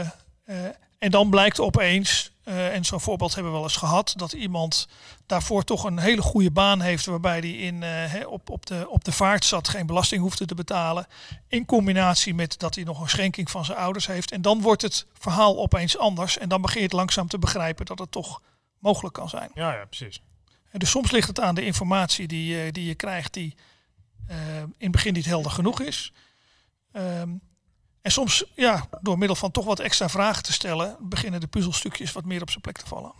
en 0.98 1.10
dan 1.10 1.30
blijkt 1.30 1.60
opeens 1.60 2.32
uh, 2.48 2.74
en 2.74 2.84
zo'n 2.84 3.00
voorbeeld 3.00 3.34
hebben 3.34 3.52
we 3.52 3.58
wel 3.58 3.66
eens 3.66 3.76
gehad, 3.76 4.12
dat 4.16 4.32
iemand 4.32 4.88
daarvoor 5.26 5.64
toch 5.64 5.84
een 5.84 5.98
hele 5.98 6.22
goede 6.22 6.50
baan 6.50 6.80
heeft, 6.80 7.06
waarbij 7.06 7.38
hij 7.38 7.50
in, 7.50 7.82
uh, 7.82 8.30
op, 8.30 8.50
op, 8.50 8.66
de, 8.66 8.86
op 8.88 9.04
de 9.04 9.12
vaart 9.12 9.44
zat, 9.44 9.68
geen 9.68 9.86
belasting 9.86 10.20
hoefde 10.20 10.46
te 10.46 10.54
betalen. 10.54 11.06
In 11.48 11.64
combinatie 11.64 12.34
met 12.34 12.58
dat 12.58 12.74
hij 12.74 12.84
nog 12.84 13.00
een 13.00 13.08
schenking 13.08 13.50
van 13.50 13.64
zijn 13.64 13.78
ouders 13.78 14.06
heeft. 14.06 14.30
En 14.30 14.42
dan 14.42 14.60
wordt 14.60 14.82
het 14.82 15.06
verhaal 15.12 15.58
opeens 15.58 15.98
anders. 15.98 16.38
En 16.38 16.48
dan 16.48 16.60
begin 16.60 16.78
je 16.78 16.86
het 16.86 16.96
langzaam 16.96 17.28
te 17.28 17.38
begrijpen 17.38 17.86
dat 17.86 17.98
het 17.98 18.10
toch 18.10 18.42
mogelijk 18.78 19.14
kan 19.14 19.28
zijn. 19.28 19.50
Ja, 19.54 19.72
ja 19.72 19.84
precies. 19.84 20.22
En 20.70 20.78
dus 20.78 20.90
soms 20.90 21.10
ligt 21.10 21.28
het 21.28 21.40
aan 21.40 21.54
de 21.54 21.64
informatie 21.64 22.26
die, 22.26 22.64
uh, 22.64 22.72
die 22.72 22.86
je 22.86 22.94
krijgt, 22.94 23.32
die 23.32 23.54
in 24.58 24.74
het 24.78 24.90
begin 24.90 25.12
niet 25.12 25.24
helder 25.24 25.50
genoeg 25.50 25.80
is. 25.80 26.12
Um, 26.92 27.40
en 28.08 28.14
soms, 28.14 28.44
ja, 28.54 28.88
door 29.00 29.18
middel 29.18 29.36
van 29.36 29.50
toch 29.50 29.64
wat 29.64 29.80
extra 29.80 30.08
vragen 30.08 30.42
te 30.42 30.52
stellen, 30.52 30.96
beginnen 31.00 31.40
de 31.40 31.46
puzzelstukjes 31.46 32.12
wat 32.12 32.24
meer 32.24 32.42
op 32.42 32.50
zijn 32.50 32.60
plek 32.60 32.78
te 32.78 32.86
vallen. 32.86 33.12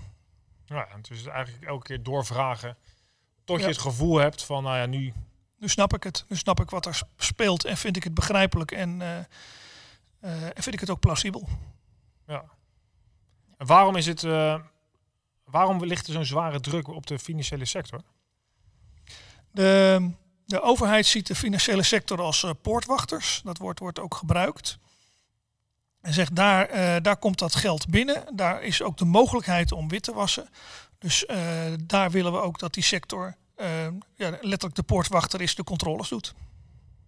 Ja, 0.64 0.88
dus 1.08 1.26
eigenlijk 1.26 1.64
elke 1.64 1.86
keer 1.86 2.02
doorvragen 2.02 2.76
tot 3.44 3.60
je 3.60 3.66
het 3.66 3.78
gevoel 3.78 4.16
hebt 4.16 4.44
van, 4.44 4.62
nou 4.62 4.76
ja, 4.76 4.86
nu... 4.86 5.12
Nu 5.56 5.68
snap 5.68 5.94
ik 5.94 6.02
het. 6.02 6.24
Nu 6.28 6.36
snap 6.36 6.60
ik 6.60 6.70
wat 6.70 6.86
er 6.86 7.00
speelt 7.16 7.64
en 7.64 7.76
vind 7.76 7.96
ik 7.96 8.04
het 8.04 8.14
begrijpelijk 8.14 8.70
en, 8.70 9.00
uh, 9.00 9.18
uh, 10.20 10.42
en 10.42 10.62
vind 10.62 10.74
ik 10.74 10.80
het 10.80 10.90
ook 10.90 11.00
plausibel. 11.00 11.48
Ja. 12.26 12.44
En 13.56 13.66
waarom 13.66 13.96
is 13.96 14.06
het, 14.06 14.22
uh, 14.22 14.60
waarom 15.44 15.84
ligt 15.84 16.06
er 16.06 16.12
zo'n 16.12 16.24
zware 16.24 16.60
druk 16.60 16.88
op 16.88 17.06
de 17.06 17.18
financiële 17.18 17.64
sector? 17.64 18.00
De, 19.50 20.10
de 20.48 20.60
overheid 20.60 21.06
ziet 21.06 21.26
de 21.26 21.34
financiële 21.34 21.82
sector 21.82 22.20
als 22.20 22.42
uh, 22.42 22.50
poortwachters. 22.62 23.40
Dat 23.44 23.58
woord 23.58 23.78
wordt 23.78 23.98
ook 23.98 24.14
gebruikt. 24.14 24.78
En 26.00 26.12
zegt 26.12 26.36
daar, 26.36 26.70
uh, 26.70 26.96
daar 27.02 27.16
komt 27.16 27.38
dat 27.38 27.54
geld 27.54 27.88
binnen. 27.88 28.24
Daar 28.36 28.62
is 28.62 28.82
ook 28.82 28.96
de 28.96 29.04
mogelijkheid 29.04 29.72
om 29.72 29.88
wit 29.88 30.02
te 30.02 30.12
wassen. 30.12 30.48
Dus 30.98 31.24
uh, 31.24 31.38
daar 31.84 32.10
willen 32.10 32.32
we 32.32 32.40
ook 32.40 32.58
dat 32.58 32.74
die 32.74 32.82
sector 32.82 33.36
ja, 34.14 34.30
letterlijk 34.40 34.74
de 34.74 34.82
poortwachter 34.82 35.40
is, 35.40 35.54
de 35.54 35.64
controles 35.64 36.08
doet. 36.08 36.34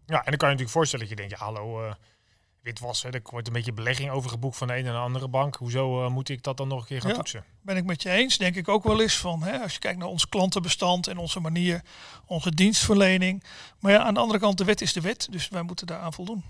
Ja, 0.07 0.17
en 0.17 0.25
dan 0.25 0.37
kan 0.37 0.49
je 0.49 0.55
natuurlijk 0.55 0.71
voorstellen 0.71 1.09
dat 1.09 1.19
je 1.19 1.21
denkt, 1.21 1.39
ja 1.39 1.45
hallo, 1.45 1.95
witwassen, 2.63 3.13
er 3.13 3.21
wordt 3.25 3.47
een 3.47 3.53
beetje 3.53 3.73
belegging 3.73 4.11
overgeboekt 4.11 4.57
van 4.57 4.67
de 4.67 4.77
een 4.77 4.87
en 4.87 4.93
de 4.93 4.99
andere 4.99 5.29
bank. 5.29 5.57
Hoezo 5.57 6.05
uh, 6.05 6.11
moet 6.11 6.29
ik 6.29 6.43
dat 6.43 6.57
dan 6.57 6.69
nog 6.69 6.81
een 6.81 6.87
keer 6.87 7.01
gaan 7.01 7.11
ja, 7.11 7.17
toetsen? 7.17 7.45
Ben 7.63 7.77
ik 7.77 7.85
met 7.85 8.03
je 8.03 8.11
eens, 8.11 8.39
denk 8.39 8.57
ik 8.57 8.69
ook 8.69 8.85
wel 8.85 9.01
eens 9.01 9.17
van, 9.17 9.43
hè, 9.43 9.59
als 9.59 9.73
je 9.73 9.79
kijkt 9.79 9.99
naar 9.99 10.09
ons 10.09 10.29
klantenbestand 10.29 11.07
en 11.07 11.19
onze 11.19 11.41
manier, 11.41 11.83
onze 12.27 12.55
dienstverlening. 12.55 13.45
Maar 13.79 13.93
ja, 13.93 13.99
aan 13.99 14.15
de 14.15 14.21
andere 14.21 14.39
kant, 14.39 14.59
de 14.59 14.65
wet 14.65 14.81
is 14.81 14.93
de 14.93 15.01
wet, 15.01 15.27
dus 15.31 15.49
wij 15.49 15.63
moeten 15.63 15.87
daaraan 15.87 16.13
voldoen. 16.13 16.45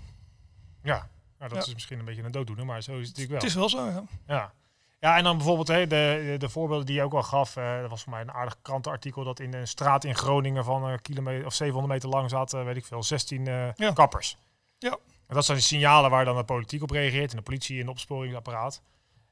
Ja, 0.83 1.09
nou, 1.37 1.53
dat 1.53 1.61
ja. 1.63 1.67
is 1.67 1.73
misschien 1.73 1.99
een 1.99 2.05
beetje 2.05 2.23
een 2.23 2.31
dooddoener, 2.31 2.65
maar 2.65 2.81
zo 2.81 2.91
is 2.91 3.07
het 3.07 3.17
natuurlijk 3.17 3.29
wel. 3.29 3.39
Het 3.39 3.49
is 3.49 3.55
wel 3.55 3.69
zo, 3.69 3.85
ja. 3.85 4.03
Ja, 4.27 4.53
ja 4.99 5.17
en 5.17 5.23
dan 5.23 5.37
bijvoorbeeld 5.37 5.67
hè, 5.67 5.87
de, 5.87 6.35
de 6.37 6.49
voorbeelden 6.49 6.85
die 6.85 6.95
je 6.95 7.03
ook 7.03 7.13
al 7.13 7.23
gaf. 7.23 7.55
Uh, 7.55 7.81
dat 7.81 7.89
was 7.89 8.03
voor 8.03 8.11
mij 8.11 8.21
een 8.21 8.31
aardig 8.31 8.57
krantenartikel 8.61 9.23
dat 9.23 9.39
in 9.39 9.53
een 9.53 9.67
straat 9.67 10.03
in 10.03 10.15
Groningen 10.15 10.63
van 10.63 10.83
een 10.83 11.01
kilometer 11.01 11.45
of 11.45 11.53
700 11.53 11.93
meter 11.93 12.09
lang 12.09 12.29
zat, 12.29 12.51
weet 12.51 12.75
ik 12.75 12.85
veel, 12.85 13.03
16 13.03 13.45
uh, 13.45 13.73
ja. 13.73 13.91
kappers. 13.91 14.37
Ja. 14.77 14.97
Dat 15.35 15.45
zijn 15.45 15.61
signalen 15.61 16.09
waar 16.09 16.25
dan 16.25 16.35
de 16.35 16.43
politiek 16.43 16.83
op 16.83 16.91
reageert 16.91 17.31
en 17.31 17.37
de 17.37 17.43
politie 17.43 17.75
en 17.75 17.81
het 17.81 17.89
opsporingsapparaat. 17.89 18.81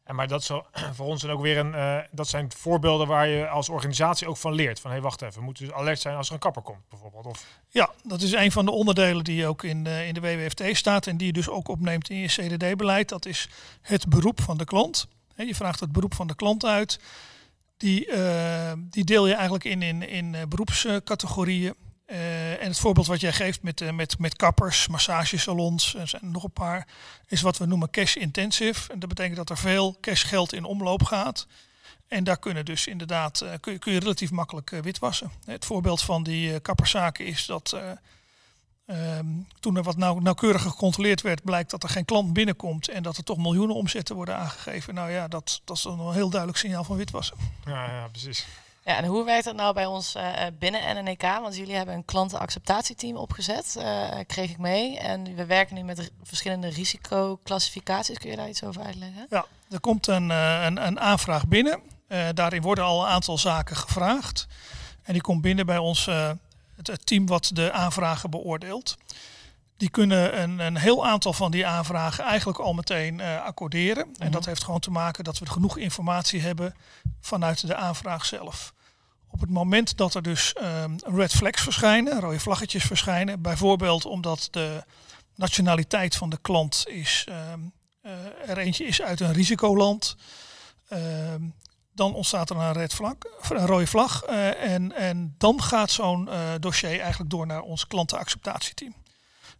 En 0.03 0.15
maar 0.15 0.27
dat 0.27 0.43
zo 0.43 0.65
voor 0.95 1.05
ons 1.05 1.21
dan 1.21 1.31
ook 1.31 1.41
weer 1.41 1.57
een, 1.57 1.73
uh, 1.73 1.97
dat 2.11 2.27
zijn 2.27 2.51
voorbeelden 2.57 3.07
waar 3.07 3.27
je 3.27 3.47
als 3.47 3.69
organisatie 3.69 4.27
ook 4.27 4.37
van 4.37 4.53
leert. 4.53 4.79
Van 4.79 4.89
hé, 4.89 4.95
hey, 4.95 5.05
wacht 5.05 5.21
even, 5.21 5.39
we 5.39 5.45
moeten 5.45 5.65
dus 5.65 5.73
alert 5.73 5.99
zijn 5.99 6.15
als 6.15 6.27
er 6.27 6.33
een 6.33 6.39
kapper 6.39 6.61
komt, 6.61 6.89
bijvoorbeeld. 6.89 7.25
Of... 7.25 7.45
Ja, 7.69 7.89
dat 8.03 8.21
is 8.21 8.31
een 8.31 8.51
van 8.51 8.65
de 8.65 8.71
onderdelen 8.71 9.23
die 9.23 9.47
ook 9.47 9.63
in 9.63 9.83
de, 9.83 10.05
in 10.07 10.13
de 10.13 10.19
WWFT 10.19 10.63
staat 10.71 11.07
en 11.07 11.17
die 11.17 11.27
je 11.27 11.33
dus 11.33 11.49
ook 11.49 11.67
opneemt 11.67 12.09
in 12.09 12.17
je 12.17 12.27
CDD-beleid. 12.27 13.09
Dat 13.09 13.25
is 13.25 13.49
het 13.81 14.09
beroep 14.09 14.41
van 14.41 14.57
de 14.57 14.65
klant. 14.65 15.07
Je 15.35 15.55
vraagt 15.55 15.79
het 15.79 15.91
beroep 15.91 16.13
van 16.13 16.27
de 16.27 16.35
klant 16.35 16.65
uit. 16.65 16.99
Die, 17.77 18.07
uh, 18.07 18.71
die 18.77 19.03
deel 19.03 19.27
je 19.27 19.33
eigenlijk 19.33 19.63
in, 19.63 19.81
in, 19.81 20.09
in 20.09 20.33
uh, 20.33 20.41
beroepscategorieën. 20.49 21.73
Uh, 22.11 22.51
en 22.51 22.67
het 22.67 22.79
voorbeeld 22.79 23.07
wat 23.07 23.19
jij 23.19 23.33
geeft 23.33 23.61
met, 23.63 23.81
uh, 23.81 23.91
met, 23.91 24.19
met 24.19 24.35
kappers, 24.35 24.87
massagesalons, 24.87 25.95
er 25.95 26.07
zijn 26.07 26.31
nog 26.31 26.43
een 26.43 26.51
paar, 26.51 26.87
is 27.27 27.41
wat 27.41 27.57
we 27.57 27.65
noemen 27.65 27.89
cash 27.89 28.15
intensive. 28.15 28.91
En 28.93 28.99
dat 28.99 29.09
betekent 29.09 29.35
dat 29.35 29.49
er 29.49 29.57
veel 29.57 29.97
cashgeld 30.01 30.53
in 30.53 30.63
omloop 30.63 31.03
gaat. 31.03 31.47
En 32.07 32.23
daar 32.23 32.39
kunnen 32.39 32.65
dus 32.65 32.87
inderdaad, 32.87 33.41
uh, 33.41 33.49
kun, 33.59 33.73
je, 33.73 33.79
kun 33.79 33.93
je 33.93 33.99
relatief 33.99 34.31
makkelijk 34.31 34.69
witwassen. 34.69 35.31
Het 35.45 35.65
voorbeeld 35.65 36.01
van 36.01 36.23
die 36.23 36.59
kapperszaken 36.59 37.25
is 37.25 37.45
dat 37.45 37.75
Ehm, 38.89 39.25
toen 39.59 39.75
er 39.75 39.83
wat 39.83 39.97
nauw, 39.97 40.19
nauwkeuriger 40.19 40.69
gecontroleerd 40.69 41.21
werd, 41.21 41.43
blijkt 41.43 41.69
dat 41.69 41.83
er 41.83 41.89
geen 41.89 42.05
klant 42.05 42.33
binnenkomt 42.33 42.89
en 42.89 43.03
dat 43.03 43.17
er 43.17 43.23
toch 43.23 43.37
miljoenen 43.37 43.75
omzetten 43.75 44.15
worden 44.15 44.37
aangegeven. 44.37 44.93
Nou 44.93 45.11
ja, 45.11 45.27
dat, 45.27 45.61
dat 45.65 45.77
is 45.77 45.83
een 45.83 46.11
heel 46.11 46.29
duidelijk 46.29 46.59
signaal 46.59 46.83
van 46.83 46.97
witwassen. 46.97 47.37
Ja 47.65 48.07
precies. 48.11 48.47
Ja, 48.89 48.97
en 48.97 49.05
hoe 49.05 49.25
werkt 49.25 49.45
dat 49.45 49.55
nou 49.55 49.73
bij 49.73 49.85
ons 49.85 50.15
uh, 50.15 50.33
binnen 50.59 50.95
NNEK? 50.95 51.21
Want 51.21 51.55
jullie 51.55 51.75
hebben 51.75 51.95
een 51.95 52.05
klantenacceptatieteam 52.05 53.15
opgezet, 53.15 53.75
uh, 53.77 54.09
kreeg 54.27 54.49
ik 54.49 54.57
mee. 54.57 54.97
En 54.99 55.35
we 55.35 55.45
werken 55.45 55.75
nu 55.75 55.83
met 55.83 56.11
verschillende 56.23 56.67
risicoclassificaties. 56.67 58.17
Kun 58.17 58.29
je 58.29 58.35
daar 58.35 58.49
iets 58.49 58.63
over 58.63 58.81
uitleggen? 58.81 59.25
Ja, 59.29 59.45
er 59.69 59.79
komt 59.79 60.07
een, 60.07 60.29
een, 60.29 60.85
een 60.85 60.99
aanvraag 60.99 61.47
binnen. 61.47 61.79
daarin 62.33 62.61
worden 62.61 62.83
al 62.83 63.01
een 63.01 63.09
aantal 63.09 63.37
zaken 63.37 63.75
gevraagd. 63.75 64.47
En 65.03 65.13
die 65.13 65.21
komt 65.21 65.41
binnen 65.41 65.65
bij 65.65 65.77
ons 65.77 66.05
het, 66.75 67.05
team 67.05 67.25
wat 67.25 67.51
de 67.53 67.71
aanvragen 67.71 68.29
beoordeelt. 68.29 68.97
Die 69.77 69.89
kunnen 69.89 70.41
een, 70.41 70.59
een 70.59 70.77
heel 70.77 71.05
aantal 71.05 71.33
van 71.33 71.51
die 71.51 71.67
aanvragen 71.67 72.23
eigenlijk 72.23 72.59
al 72.59 72.73
meteen 72.73 73.21
accorderen. 73.21 74.03
En 74.03 74.11
mhm. 74.19 74.31
dat 74.31 74.45
heeft 74.45 74.63
gewoon 74.63 74.79
te 74.79 74.91
maken 74.91 75.23
dat 75.23 75.39
we 75.39 75.45
genoeg 75.45 75.77
informatie 75.77 76.41
hebben 76.41 76.75
vanuit 77.19 77.67
de 77.67 77.75
aanvraag 77.75 78.25
zelf. 78.25 78.73
Op 79.31 79.39
het 79.39 79.49
moment 79.49 79.97
dat 79.97 80.13
er 80.13 80.21
dus 80.21 80.55
um, 80.61 80.95
red 81.03 81.31
flags 81.31 81.61
verschijnen, 81.61 82.19
rode 82.19 82.39
vlaggetjes 82.39 82.83
verschijnen, 82.83 83.41
bijvoorbeeld 83.41 84.05
omdat 84.05 84.47
de 84.51 84.83
nationaliteit 85.35 86.15
van 86.15 86.29
de 86.29 86.37
klant 86.41 86.83
is, 86.87 87.27
um, 87.53 87.71
uh, 88.03 88.49
er 88.49 88.57
eentje 88.57 88.85
is 88.85 89.01
uit 89.01 89.19
een 89.19 89.33
risicoland, 89.33 90.15
um, 90.89 91.53
dan 91.93 92.13
ontstaat 92.13 92.49
er 92.49 92.55
een, 92.55 92.73
red 92.73 92.99
een 93.49 93.65
rode 93.65 93.87
vlag. 93.87 94.29
Uh, 94.29 94.63
en, 94.63 94.95
en 94.95 95.35
dan 95.37 95.61
gaat 95.63 95.91
zo'n 95.91 96.27
uh, 96.27 96.53
dossier 96.59 96.99
eigenlijk 96.99 97.29
door 97.29 97.45
naar 97.45 97.61
ons 97.61 97.87
klantenacceptatieteam. 97.87 98.93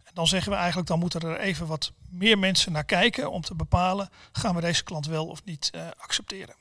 En 0.04 0.12
dan 0.14 0.26
zeggen 0.26 0.50
we 0.50 0.56
eigenlijk, 0.56 0.88
dan 0.88 0.98
moeten 0.98 1.20
er 1.20 1.38
even 1.38 1.66
wat 1.66 1.92
meer 2.08 2.38
mensen 2.38 2.72
naar 2.72 2.84
kijken 2.84 3.30
om 3.30 3.42
te 3.42 3.54
bepalen, 3.54 4.08
gaan 4.32 4.54
we 4.54 4.60
deze 4.60 4.84
klant 4.84 5.06
wel 5.06 5.26
of 5.26 5.44
niet 5.44 5.70
accepteren. 5.96 6.54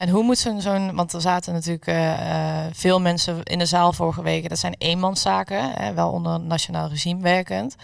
En 0.00 0.08
hoe 0.08 0.22
moet 0.22 0.38
zo'n, 0.38 0.60
zo'n 0.60 0.94
want 0.94 1.12
er 1.12 1.20
zaten 1.20 1.52
natuurlijk 1.52 1.86
uh, 1.86 2.66
veel 2.72 3.00
mensen 3.00 3.42
in 3.42 3.58
de 3.58 3.66
zaal 3.66 3.92
vorige 3.92 4.22
week. 4.22 4.48
Dat 4.48 4.58
zijn 4.58 4.74
eenmanszaken, 4.78 5.72
hè, 5.72 5.94
wel 5.94 6.10
onder 6.10 6.40
nationaal 6.40 6.88
regime 6.88 7.22
werkend. 7.22 7.76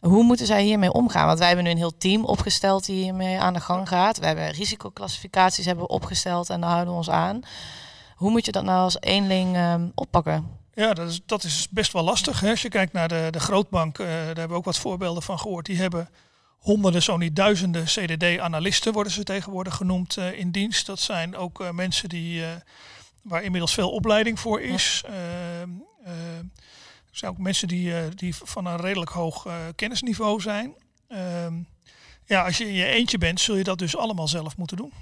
Hoe 0.00 0.22
moeten 0.22 0.46
zij 0.46 0.62
hiermee 0.62 0.92
omgaan? 0.92 1.26
Want 1.26 1.38
wij 1.38 1.46
hebben 1.46 1.64
nu 1.64 1.70
een 1.70 1.76
heel 1.76 1.96
team 1.98 2.24
opgesteld 2.24 2.86
die 2.86 3.02
hiermee 3.02 3.38
aan 3.38 3.54
de 3.54 3.60
gang 3.60 3.88
gaat. 3.88 4.18
We 4.18 4.26
hebben 4.26 4.50
risicoclassificaties 4.50 5.64
hebben 5.64 5.90
opgesteld 5.90 6.50
en 6.50 6.60
daar 6.60 6.70
houden 6.70 6.92
we 6.92 6.98
ons 6.98 7.10
aan. 7.10 7.40
Hoe 8.14 8.30
moet 8.30 8.44
je 8.46 8.52
dat 8.52 8.64
nou 8.64 8.82
als 8.82 9.00
eenling 9.00 9.56
uh, 9.56 9.74
oppakken? 9.94 10.46
Ja, 10.74 10.92
dat 10.94 11.08
is, 11.08 11.20
dat 11.26 11.44
is 11.44 11.68
best 11.70 11.92
wel 11.92 12.02
lastig. 12.02 12.40
Hè. 12.40 12.50
Als 12.50 12.62
je 12.62 12.68
kijkt 12.68 12.92
naar 12.92 13.08
de, 13.08 13.28
de 13.30 13.40
grootbank, 13.40 13.98
uh, 13.98 14.06
daar 14.06 14.24
hebben 14.24 14.48
we 14.48 14.54
ook 14.54 14.64
wat 14.64 14.78
voorbeelden 14.78 15.22
van 15.22 15.38
gehoord. 15.38 15.66
Die 15.66 15.78
hebben 15.78 16.08
honderden, 16.60 17.02
zo 17.02 17.16
niet 17.16 17.36
duizenden 17.36 17.84
CDD-analisten 17.84 18.92
worden 18.92 19.12
ze 19.12 19.22
tegenwoordig 19.22 19.74
genoemd 19.74 20.16
uh, 20.16 20.38
in 20.38 20.50
dienst. 20.50 20.86
Dat 20.86 21.00
zijn 21.00 21.36
ook 21.36 21.60
uh, 21.60 21.70
mensen 21.70 22.08
die, 22.08 22.40
uh, 22.40 22.48
waar 23.22 23.42
inmiddels 23.42 23.74
veel 23.74 23.90
opleiding 23.90 24.40
voor 24.40 24.60
is. 24.60 25.02
Er 27.10 27.18
zijn 27.18 27.30
ook 27.30 27.38
mensen 27.38 27.68
die, 27.68 28.14
die 28.14 28.34
van 28.34 28.66
een 28.66 28.76
redelijk 28.76 29.10
hoog 29.10 29.46
kennisniveau 29.74 30.40
zijn. 30.40 30.74
Ehm, 31.08 31.54
ja, 32.24 32.44
als 32.44 32.58
je 32.58 32.66
in 32.66 32.72
je 32.72 32.86
eentje 32.86 33.18
bent, 33.18 33.40
zul 33.40 33.56
je 33.56 33.64
dat 33.64 33.78
dus 33.78 33.96
allemaal 33.96 34.28
zelf 34.28 34.56
moeten 34.56 34.76
doen. 34.76 34.92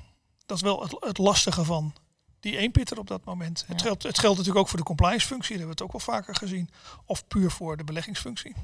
Dat 0.47 0.57
is 0.57 0.63
wel 0.63 0.83
het, 0.83 0.97
het 1.01 1.19
lastige 1.19 1.65
van 1.65 1.95
die 2.41 2.57
eenpitter 2.57 2.99
op 2.99 3.07
dat 3.07 3.25
moment. 3.25 3.65
Ja. 3.67 3.73
Het, 3.73 3.83
geldt, 3.83 4.03
het 4.03 4.19
geldt 4.19 4.37
natuurlijk 4.37 4.65
ook 4.65 4.69
voor 4.69 4.79
de 4.79 4.85
compliance-functie, 4.85 5.57
dat 5.57 5.59
hebben 5.59 5.77
we 5.77 5.85
het 5.85 5.95
ook 5.95 6.05
wel 6.05 6.15
vaker 6.17 6.35
gezien. 6.35 6.71
Of 7.05 7.27
puur 7.27 7.51
voor 7.51 7.77
de 7.77 7.85
beleggingsfunctie. 7.85 8.55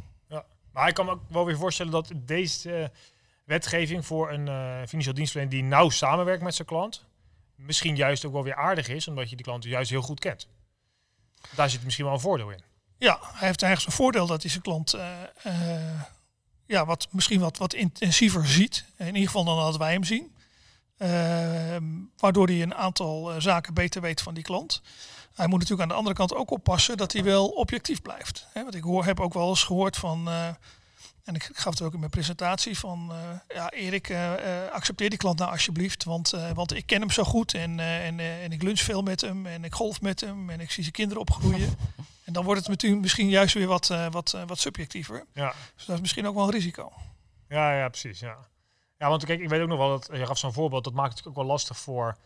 Maar 0.75 0.89
ik 0.89 0.95
kan 0.95 1.07
me 1.07 1.13
ook 1.13 1.23
wel 1.29 1.45
weer 1.45 1.57
voorstellen 1.57 1.93
dat 1.93 2.13
deze 2.15 2.79
uh, 2.79 2.87
wetgeving 3.45 4.07
voor 4.07 4.33
een 4.33 4.47
uh, 4.47 4.87
financieel 4.87 5.15
dienstverlener 5.15 5.55
die 5.57 5.65
nauw 5.65 5.89
samenwerkt 5.89 6.43
met 6.43 6.55
zijn 6.55 6.69
klant, 6.69 7.05
misschien 7.55 7.97
juist 7.97 8.25
ook 8.25 8.33
wel 8.33 8.43
weer 8.43 8.55
aardig 8.55 8.89
is, 8.89 9.09
omdat 9.09 9.31
je 9.31 9.37
die 9.37 9.45
klant 9.45 9.65
juist 9.65 9.91
heel 9.91 10.03
goed 10.03 10.21
kent. 10.21 10.49
Daar 11.55 11.71
zit 11.71 11.85
misschien 11.85 12.05
wel 12.05 12.15
een 12.15 12.21
voordeel 12.21 12.51
in. 12.51 12.63
Ja, 12.99 13.19
hij 13.21 13.47
heeft 13.47 13.63
eigenlijk 13.63 13.81
zijn 13.81 13.93
voordeel 13.93 14.27
dat 14.27 14.43
hij 14.43 14.51
zijn 14.51 14.63
klant 14.63 14.95
uh, 14.95 16.01
ja, 16.67 16.87
wat, 16.87 17.09
misschien 17.11 17.41
wat, 17.41 17.59
wat 17.59 17.75
intensiever 17.75 18.47
ziet. 18.47 18.85
In 18.97 19.07
ieder 19.07 19.27
geval 19.27 19.45
dan 19.45 19.57
dat 19.57 19.77
wij 19.77 19.93
hem 19.93 20.05
zien. 20.05 20.34
Ehm, 21.05 21.85
waardoor 22.19 22.47
hij 22.47 22.63
een 22.63 22.75
aantal 22.75 23.33
zaken 23.39 23.75
beter 23.75 24.01
weet 24.01 24.23
van 24.23 24.35
die 24.35 24.43
klant. 24.43 24.83
Hij 25.35 25.47
moet 25.47 25.59
natuurlijk 25.59 25.83
aan 25.83 25.89
de 25.89 25.95
andere 25.95 26.17
kant 26.17 26.35
ook 26.35 26.51
oppassen 26.51 26.97
dat 26.97 27.13
hij 27.13 27.25
wel 27.25 27.49
objectief 27.49 28.03
blijft. 28.03 28.47
Hè, 28.53 28.63
want 28.63 28.75
ik 28.75 28.83
hoor, 28.83 29.05
heb 29.05 29.21
ook 29.21 29.35
wel 29.35 29.49
eens 29.49 29.63
gehoord 29.63 29.97
van, 29.97 30.29
uh, 30.29 30.47
en 31.25 31.35
ik 31.35 31.51
gaf 31.53 31.73
het 31.73 31.83
ook 31.83 31.93
in 31.93 31.99
mijn 31.99 32.11
presentatie, 32.11 32.79
van 32.79 33.09
uh, 33.11 33.17
ja 33.57 33.71
Erik, 33.71 34.09
uh, 34.09 34.33
accepteer 34.73 35.11
die 35.11 35.19
klant 35.19 35.39
nou 35.39 35.51
alsjeblieft, 35.51 36.05
want, 36.05 36.31
want 36.55 36.75
ik 36.75 36.87
ken 36.87 37.01
hem 37.01 37.11
zo 37.11 37.25
goed 37.25 37.55
en, 37.55 37.81
en, 37.81 38.21
en 38.21 38.53
ik 38.53 38.63
lunch 38.63 38.81
veel 38.81 39.03
met 39.03 39.21
hem 39.21 39.47
en 39.47 39.65
ik 39.65 39.75
golf 39.75 40.01
met 40.01 40.21
hem 40.21 40.51
en 40.51 40.61
ik 40.61 40.71
zie 40.71 40.83
zijn 40.83 40.95
kinderen 40.95 41.23
opgroeien. 41.23 41.77
En 42.25 42.33
dan 42.33 42.45
wordt 42.45 42.61
het 42.61 42.69
natuurlijk 42.69 43.03
misschien 43.03 43.29
juist 43.29 43.55
weer 43.55 43.67
wat, 43.67 43.87
wat, 44.11 44.37
wat 44.47 44.59
subjectiever. 44.59 45.25
Ja. 45.35 45.55
Dus 45.77 45.85
dat 45.85 45.95
is 45.95 46.01
misschien 46.01 46.27
ook 46.27 46.35
wel 46.35 46.45
een 46.45 46.51
risico. 46.51 46.93
Ja, 47.49 47.79
ja, 47.79 47.89
precies. 47.89 48.21
Ja, 48.21 48.37
ja 49.05 49.11
want 49.11 49.25
kijk, 49.25 49.41
ik 49.41 49.49
weet 49.49 49.61
ook 49.61 49.69
nog 49.69 49.79
wel 49.79 49.89
dat, 49.89 50.09
je 50.13 50.27
gaf 50.27 50.39
zo'n 50.39 50.53
voorbeeld, 50.53 50.85
dat 50.85 50.93
maakt 50.93 51.19
het 51.19 51.29
ook 51.29 51.35
wel 51.35 51.45
lastig 51.45 51.79
voor 51.79 52.17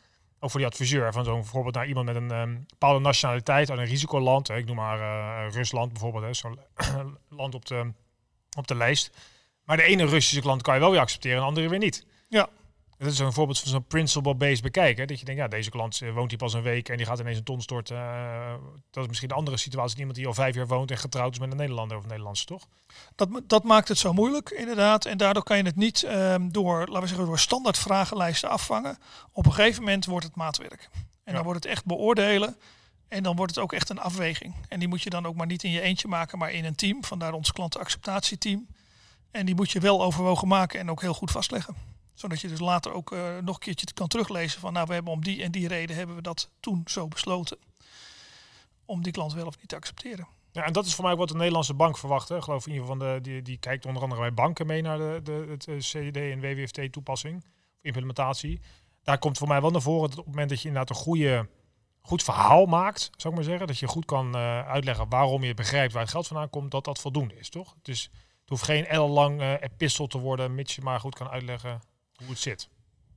ook 0.41 0.51
voor 0.51 0.61
die 0.61 0.69
adviseur. 0.69 1.13
Van 1.13 1.25
zo'n 1.25 1.41
bijvoorbeeld 1.41 1.75
naar 1.75 1.87
iemand 1.87 2.07
met 2.07 2.17
een 2.17 2.31
um, 2.31 2.65
bepaalde 2.69 3.01
nationaliteit 3.01 3.71
uit 3.71 3.79
een 3.79 3.85
risicoland. 3.85 4.49
Hè, 4.49 4.57
ik 4.57 4.67
noem 4.67 4.77
maar 4.77 4.99
uh, 4.99 5.53
Rusland 5.53 5.93
bijvoorbeeld, 5.93 6.37
zo'n 6.37 6.59
land 7.29 7.55
op 7.55 7.67
de, 7.67 7.93
op 8.57 8.67
de 8.67 8.75
lijst. 8.75 9.11
Maar 9.65 9.77
de 9.77 9.83
ene 9.83 10.05
Russische 10.05 10.41
klant 10.41 10.63
kan 10.63 10.75
je 10.75 10.81
wel 10.81 10.91
weer 10.91 11.01
accepteren 11.01 11.37
en 11.37 11.43
de 11.43 11.49
andere 11.49 11.69
weer 11.69 11.79
niet. 11.79 12.07
Ja. 12.29 12.49
Dat 12.99 13.13
is 13.13 13.19
een 13.19 13.33
voorbeeld 13.33 13.59
van 13.59 13.71
zo'n 13.71 13.85
principle-based 13.85 14.63
bekijken. 14.63 15.07
Dat 15.07 15.19
je 15.19 15.25
denkt, 15.25 15.41
ja, 15.41 15.49
deze 15.49 15.71
klant 15.71 16.03
eh, 16.03 16.13
woont 16.13 16.31
hier 16.31 16.39
pas 16.39 16.55
een 16.55 16.63
week 16.63 16.89
en 16.89 16.97
die 16.97 17.07
gaat 17.07 17.19
ineens 17.19 17.39
een 17.39 17.45
ton 17.45 17.63
storten. 17.63 17.97
Uh, 17.97 18.55
dat 18.91 19.03
is 19.03 19.09
misschien 19.09 19.31
een 19.31 19.37
andere 19.37 19.57
situatie. 19.57 19.99
Iemand 19.99 20.17
die 20.17 20.27
al 20.27 20.35
vijf 20.35 20.55
jaar 20.55 20.67
woont 20.67 20.91
en 20.91 20.99
getrouwd 20.99 21.33
is 21.33 21.39
met 21.39 21.51
een 21.51 21.57
Nederlander 21.57 21.97
of 21.97 22.07
Nederlandse, 22.07 22.45
toch? 22.45 22.67
Dat, 23.15 23.29
dat 23.47 23.65
maakt 23.65 23.89
het 23.89 23.99
zo 23.99 24.13
moeilijk, 24.13 24.51
inderdaad. 24.51 25.05
En 25.05 25.17
daardoor 25.17 25.43
kan 25.43 25.57
je 25.57 25.63
het 25.63 25.77
niet 25.77 26.03
um, 26.03 26.53
door, 26.53 26.79
laten 26.79 27.01
we 27.01 27.07
zeggen, 27.07 27.27
door 27.27 27.39
standaard 27.39 27.79
vragenlijsten 27.79 28.49
afvangen. 28.49 28.99
Op 29.33 29.47
een 29.47 29.53
gegeven 29.53 29.83
moment 29.83 30.05
wordt 30.05 30.27
het 30.27 30.37
maatwerk. 30.37 30.89
En 30.93 31.03
ja. 31.25 31.33
dan 31.33 31.43
wordt 31.43 31.63
het 31.63 31.73
echt 31.73 31.85
beoordelen. 31.85 32.57
En 33.09 33.23
dan 33.23 33.37
wordt 33.37 33.55
het 33.55 33.65
ook 33.65 33.73
echt 33.73 33.89
een 33.89 34.01
afweging. 34.01 34.55
En 34.69 34.79
die 34.79 34.89
moet 34.89 35.03
je 35.03 35.11
dan 35.11 35.27
ook 35.27 35.35
maar 35.35 35.47
niet 35.47 35.63
in 35.63 35.71
je 35.71 35.81
eentje 35.81 36.09
maken, 36.09 36.39
maar 36.39 36.53
in 36.53 36.65
een 36.65 36.75
team. 36.75 37.05
Vandaar 37.05 37.33
ons 37.33 37.53
klantenacceptatieteam. 37.53 38.67
En 39.31 39.47
die 39.47 39.55
moet 39.55 39.71
je 39.71 39.81
wel 39.81 40.03
overwogen 40.03 40.49
maken 40.49 40.81
en 40.81 40.91
ook 40.91 41.01
heel 41.01 41.15
goed 41.15 41.31
vastleggen 41.31 41.97
zodat 42.19 42.41
je 42.41 42.49
dus 42.49 42.61
later 42.61 42.93
ook 42.93 43.13
uh, 43.13 43.39
nog 43.39 43.55
een 43.55 43.61
keertje 43.61 43.93
kan 43.95 44.09
teruglezen 44.09 44.61
van 44.61 44.73
nou 44.73 44.87
we 44.87 44.95
hebben 44.95 45.13
om 45.13 45.23
die 45.23 45.43
en 45.43 45.51
die 45.51 45.69
reden 45.69 45.97
hebben 45.97 46.17
we 46.17 46.23
dat 46.23 46.51
toen 46.61 46.83
zo 46.87 47.09
besloten. 47.09 47.59
Om 48.85 49.03
die 49.03 49.13
klant 49.13 49.33
wel 49.33 49.47
of 49.47 49.59
niet 49.59 49.69
te 49.69 49.77
accepteren. 49.77 50.29
Ja, 50.53 50.65
en 50.65 50.73
dat 50.73 50.87
is 50.87 50.95
voor 50.95 51.05
mij 51.05 51.17
wat 51.17 51.29
de 51.29 51.35
Nederlandse 51.35 51.75
bank 51.75 51.99
verwacht. 51.99 52.29
Hè. 52.29 52.43
geloof 52.43 52.67
in 52.67 52.73
ieder 52.73 52.87
geval, 52.87 53.09
de, 53.09 53.21
die, 53.21 53.43
die 53.43 53.59
kijkt 53.59 53.87
onder 53.87 54.03
andere 54.03 54.21
bij 54.21 54.35
banken 54.35 54.67
mee 54.67 54.83
naar 54.83 54.99
de, 54.99 55.21
de, 55.23 55.47
het 55.49 55.67
eh, 55.67 55.77
CDD 55.77 56.17
en 56.17 56.41
WWFT 56.41 56.93
toepassing, 56.93 57.45
implementatie. 57.81 58.61
Daar 59.03 59.19
komt 59.19 59.39
voor 59.39 59.49
mij 59.49 59.61
wel 59.61 59.71
naar 59.71 59.83
voren 59.83 60.11
dat 60.11 60.19
op 60.19 60.25
het 60.25 60.35
moment 60.35 60.49
dat 60.49 60.61
je 60.63 60.69
inderdaad 60.69 60.97
een 60.97 61.03
goede, 61.03 61.49
goed 62.01 62.23
verhaal 62.23 62.67
maakt, 62.67 63.11
zou 63.17 63.35
ik 63.35 63.41
maar 63.41 63.49
zeggen, 63.49 63.67
dat 63.67 63.79
je 63.79 63.87
goed 63.87 64.05
kan 64.05 64.37
uh, 64.37 64.69
uitleggen 64.69 65.09
waarom 65.09 65.45
je 65.45 65.55
begrijpt 65.55 65.93
waar 65.93 66.03
het 66.03 66.11
geld 66.11 66.27
vandaan 66.27 66.51
komt, 66.51 66.71
dat 66.71 66.85
dat 66.85 66.99
voldoende 66.99 67.39
is, 67.39 67.49
toch? 67.49 67.75
Dus 67.83 68.03
het 68.41 68.49
hoeft 68.49 68.63
geen 68.63 68.87
ellenlang 68.87 69.41
uh, 69.41 69.53
epistel 69.61 70.07
te 70.07 70.19
worden, 70.19 70.55
mits 70.55 70.75
je 70.75 70.83
maar 70.83 71.01
goed 71.01 71.15
kan 71.15 71.29
uitleggen 71.29 71.81
hoe 72.19 72.29
het 72.29 72.39
zit. 72.39 72.69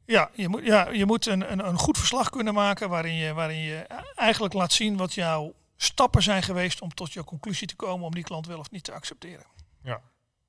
Ja, 0.06 0.30
je 0.34 0.48
moet, 0.48 0.66
ja, 0.66 0.90
je 0.90 1.06
moet 1.06 1.26
een, 1.26 1.52
een, 1.52 1.68
een 1.68 1.78
goed 1.78 1.98
verslag 1.98 2.30
kunnen 2.30 2.54
maken 2.54 2.90
waarin 2.90 3.14
je, 3.14 3.34
waarin 3.34 3.60
je 3.60 3.88
eigenlijk 4.16 4.54
laat 4.54 4.72
zien 4.72 4.98
wat 4.98 5.14
jouw 5.14 5.54
stappen 5.78 6.24
zijn 6.24 6.44
geweest 6.44 6.82
om 6.82 6.94
tot 6.94 7.14
je 7.14 7.24
conclusie 7.24 7.68
te 7.68 7.76
komen 7.76 8.06
om 8.06 8.14
die 8.14 8.24
klant 8.24 8.48
wel 8.48 8.60
of 8.60 8.72
niet 8.72 8.84
te 8.84 8.92
accepteren. 8.92 9.46
Ja, 9.84 10.02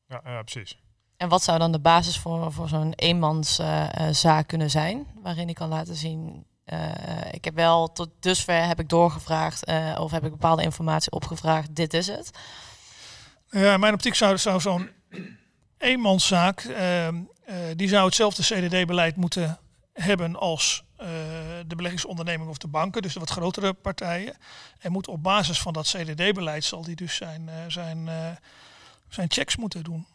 ja, 0.09 0.21
ja 0.25 0.43
precies. 0.43 0.79
En 1.17 1.29
wat 1.29 1.43
zou 1.43 1.59
dan 1.59 1.73
de 1.73 1.81
basis 1.81 2.19
voor, 2.19 2.53
voor 2.53 2.69
zo'n 2.69 2.93
eenmanszaak 2.93 3.99
uh, 4.01 4.25
uh, 4.25 4.47
kunnen 4.47 4.71
zijn, 4.71 5.07
waarin 5.23 5.49
ik 5.49 5.55
kan 5.55 5.69
laten 5.69 5.95
zien, 5.95 6.47
uh, 6.67 6.89
ik 7.31 7.45
heb 7.45 7.55
wel 7.55 7.93
tot 7.93 8.09
dusver 8.21 8.67
heb 8.67 8.81
ik 8.81 8.89
doorgevraagd 8.89 9.67
of 9.99 10.11
heb 10.11 10.25
ik 10.25 10.31
bepaalde 10.31 10.63
informatie 10.63 11.13
opgevraagd, 11.13 11.75
dit 11.75 11.95
is 11.95 12.07
het. 12.07 12.31
Ja, 13.51 13.73
in 13.73 13.81
mijn 13.81 13.95
optiek 13.95 14.15
zou, 14.15 14.39
zou 14.39 14.61
zo'n 14.61 14.91
eenmanszaak 15.79 16.61
ehm, 16.61 17.17
uh, 17.17 17.23
die 17.77 17.89
zou 17.89 18.05
hetzelfde 18.05 18.43
CDD-beleid 18.43 19.17
moeten 19.17 19.59
hebben 19.93 20.37
als 20.37 20.85
uh, 21.01 21.07
de 21.67 21.77
beleggingsonderneming 21.77 22.51
of 22.51 22.59
de 22.59 22.69
banken, 22.69 23.03
dus 23.03 23.13
de 23.13 23.21
wat 23.21 23.31
grotere 23.31 23.73
partijen. 23.73 24.37
En 24.79 24.93
moet 24.93 25.09
op 25.09 25.23
basis 25.23 25.61
van 25.61 25.73
dat 25.73 25.87
CDD-beleid 25.87 26.65
zal 26.65 26.83
die 26.83 26.97
dus 26.97 27.15
zijn, 27.15 27.43
uh, 27.49 27.55
zijn, 27.69 28.09
zijn 29.09 29.31
checks 29.31 29.57
moeten 29.57 29.83
doen. 29.85 30.07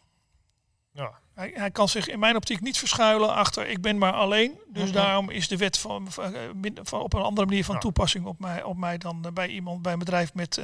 Ja. 0.92 1.10
Hij, 1.34 1.50
hij, 1.54 1.70
kan 1.70 1.88
zich 1.88 2.08
in 2.08 2.18
mijn 2.18 2.36
optiek 2.36 2.60
niet 2.60 2.78
verschuilen 2.78 3.34
achter 3.34 3.66
ik 3.66 3.80
ben 3.80 3.98
maar 3.98 4.12
alleen. 4.12 4.58
Dus 4.68 4.82
-hmm. 4.82 4.92
daarom 4.92 5.30
is 5.30 5.48
de 5.48 5.56
wet 5.56 5.78
van, 5.78 6.12
van, 6.12 6.34
van, 6.82 7.00
op 7.00 7.12
een 7.12 7.22
andere 7.22 7.46
manier 7.46 7.64
van 7.64 7.74
ja. 7.74 7.80
toepassing 7.80 8.26
op 8.26 8.38
mij, 8.38 8.62
op 8.62 8.76
mij 8.76 8.98
dan 8.98 9.30
bij 9.34 9.48
iemand 9.48 9.82
bij 9.82 9.92
een 9.92 9.98
bedrijf 9.98 10.34
met 10.34 10.60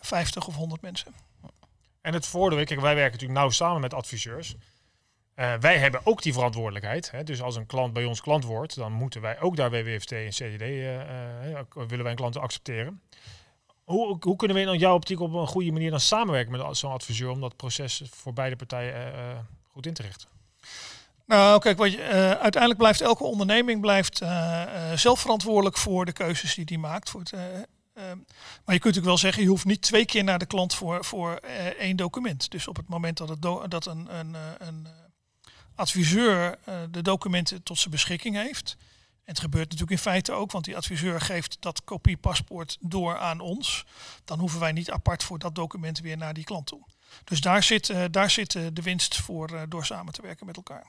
50 0.00 0.46
of 0.46 0.54
100 0.54 0.82
mensen. 0.82 1.14
En 2.00 2.14
het 2.14 2.26
voordeel, 2.26 2.64
kijk, 2.64 2.80
wij 2.80 2.94
werken 2.94 3.12
natuurlijk 3.12 3.40
nauw 3.40 3.50
samen 3.50 3.80
met 3.80 3.94
adviseurs. 3.94 4.56
Uh, 5.36 5.54
wij 5.60 5.78
hebben 5.78 6.00
ook 6.04 6.22
die 6.22 6.32
verantwoordelijkheid. 6.32 7.10
Hè? 7.10 7.24
Dus 7.24 7.42
als 7.42 7.56
een 7.56 7.66
klant 7.66 7.92
bij 7.92 8.04
ons 8.04 8.20
klant 8.20 8.44
wordt, 8.44 8.76
dan 8.76 8.92
moeten 8.92 9.20
wij 9.20 9.40
ook 9.40 9.56
daar 9.56 9.70
WWFT 9.70 10.12
en 10.12 10.28
CDD 10.28 10.62
uh, 10.62 10.94
uh, 11.50 11.58
willen 11.72 12.02
wij 12.02 12.10
een 12.10 12.16
klant 12.16 12.36
accepteren. 12.36 13.00
Hoe, 13.84 14.16
hoe 14.20 14.36
kunnen 14.36 14.56
we 14.56 14.62
in 14.62 14.78
jouw 14.78 14.94
optiek 14.94 15.20
op 15.20 15.32
een 15.32 15.46
goede 15.46 15.72
manier 15.72 15.90
dan 15.90 16.00
samenwerken 16.00 16.52
met 16.52 16.76
zo'n 16.76 16.92
adviseur 16.92 17.30
om 17.30 17.40
dat 17.40 17.56
proces 17.56 18.02
voor 18.10 18.32
beide 18.32 18.56
partijen 18.56 19.12
goed 19.68 19.86
in 19.86 19.94
te 19.94 20.02
richten? 20.02 20.28
Nou, 21.26 21.60
kijk, 21.60 21.78
wat 21.78 21.96
uiteindelijk 21.98 22.76
blijft 22.76 23.00
elke 23.00 23.24
onderneming 23.24 23.80
blijft 23.80 24.16
zelf 24.94 25.20
verantwoordelijk 25.20 25.76
voor 25.76 26.04
de 26.04 26.12
keuzes 26.12 26.54
die 26.54 26.64
die 26.64 26.78
maakt. 26.78 27.10
Voor 27.10 27.20
het, 27.20 27.32
maar 27.32 28.74
je 28.74 28.80
kunt 28.80 28.84
natuurlijk 28.84 29.04
wel 29.04 29.18
zeggen, 29.18 29.42
je 29.42 29.48
hoeft 29.48 29.64
niet 29.64 29.82
twee 29.82 30.04
keer 30.04 30.24
naar 30.24 30.38
de 30.38 30.46
klant 30.46 30.74
voor, 30.74 31.04
voor 31.04 31.34
één 31.78 31.96
document. 31.96 32.50
Dus 32.50 32.68
op 32.68 32.76
het 32.76 32.88
moment 32.88 33.16
dat, 33.16 33.28
het 33.28 33.70
dat 33.70 33.86
een, 33.86 34.18
een, 34.18 34.36
een 34.58 34.86
adviseur 35.74 36.58
uh, 36.68 36.74
de 36.90 37.02
documenten 37.02 37.62
tot 37.62 37.78
zijn 37.78 37.90
beschikking 37.90 38.36
heeft. 38.36 38.76
En 39.24 39.32
het 39.32 39.40
gebeurt 39.40 39.64
natuurlijk 39.64 39.90
in 39.90 40.10
feite 40.10 40.32
ook, 40.32 40.52
want 40.52 40.64
die 40.64 40.76
adviseur 40.76 41.20
geeft 41.20 41.56
dat 41.60 41.84
kopiepaspoort 41.84 42.76
door 42.80 43.18
aan 43.18 43.40
ons. 43.40 43.84
Dan 44.24 44.38
hoeven 44.38 44.60
wij 44.60 44.72
niet 44.72 44.90
apart 44.90 45.24
voor 45.24 45.38
dat 45.38 45.54
document 45.54 46.00
weer 46.00 46.16
naar 46.16 46.34
die 46.34 46.44
klant 46.44 46.66
toe. 46.66 46.82
Dus 47.24 47.40
daar 47.40 47.62
zit, 47.62 47.88
uh, 47.88 48.04
daar 48.10 48.30
zit 48.30 48.54
uh, 48.54 48.66
de 48.72 48.82
winst 48.82 49.16
voor 49.16 49.68
door 49.68 49.84
samen 49.84 50.12
te 50.12 50.22
werken 50.22 50.46
met 50.46 50.56
elkaar. 50.56 50.86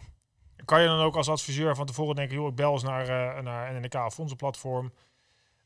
Kan 0.66 0.82
je 0.82 0.88
dan 0.88 1.00
ook 1.00 1.16
als 1.16 1.30
adviseur 1.30 1.76
van 1.76 1.86
tevoren 1.86 2.16
denken, 2.16 2.36
joh, 2.36 2.48
ik 2.48 2.56
bel 2.56 2.74
eens 2.74 2.84
naar, 2.84 3.44
naar 3.44 3.74
NNK 3.74 3.94
of 3.94 4.20
onze 4.20 4.36
platform 4.36 4.94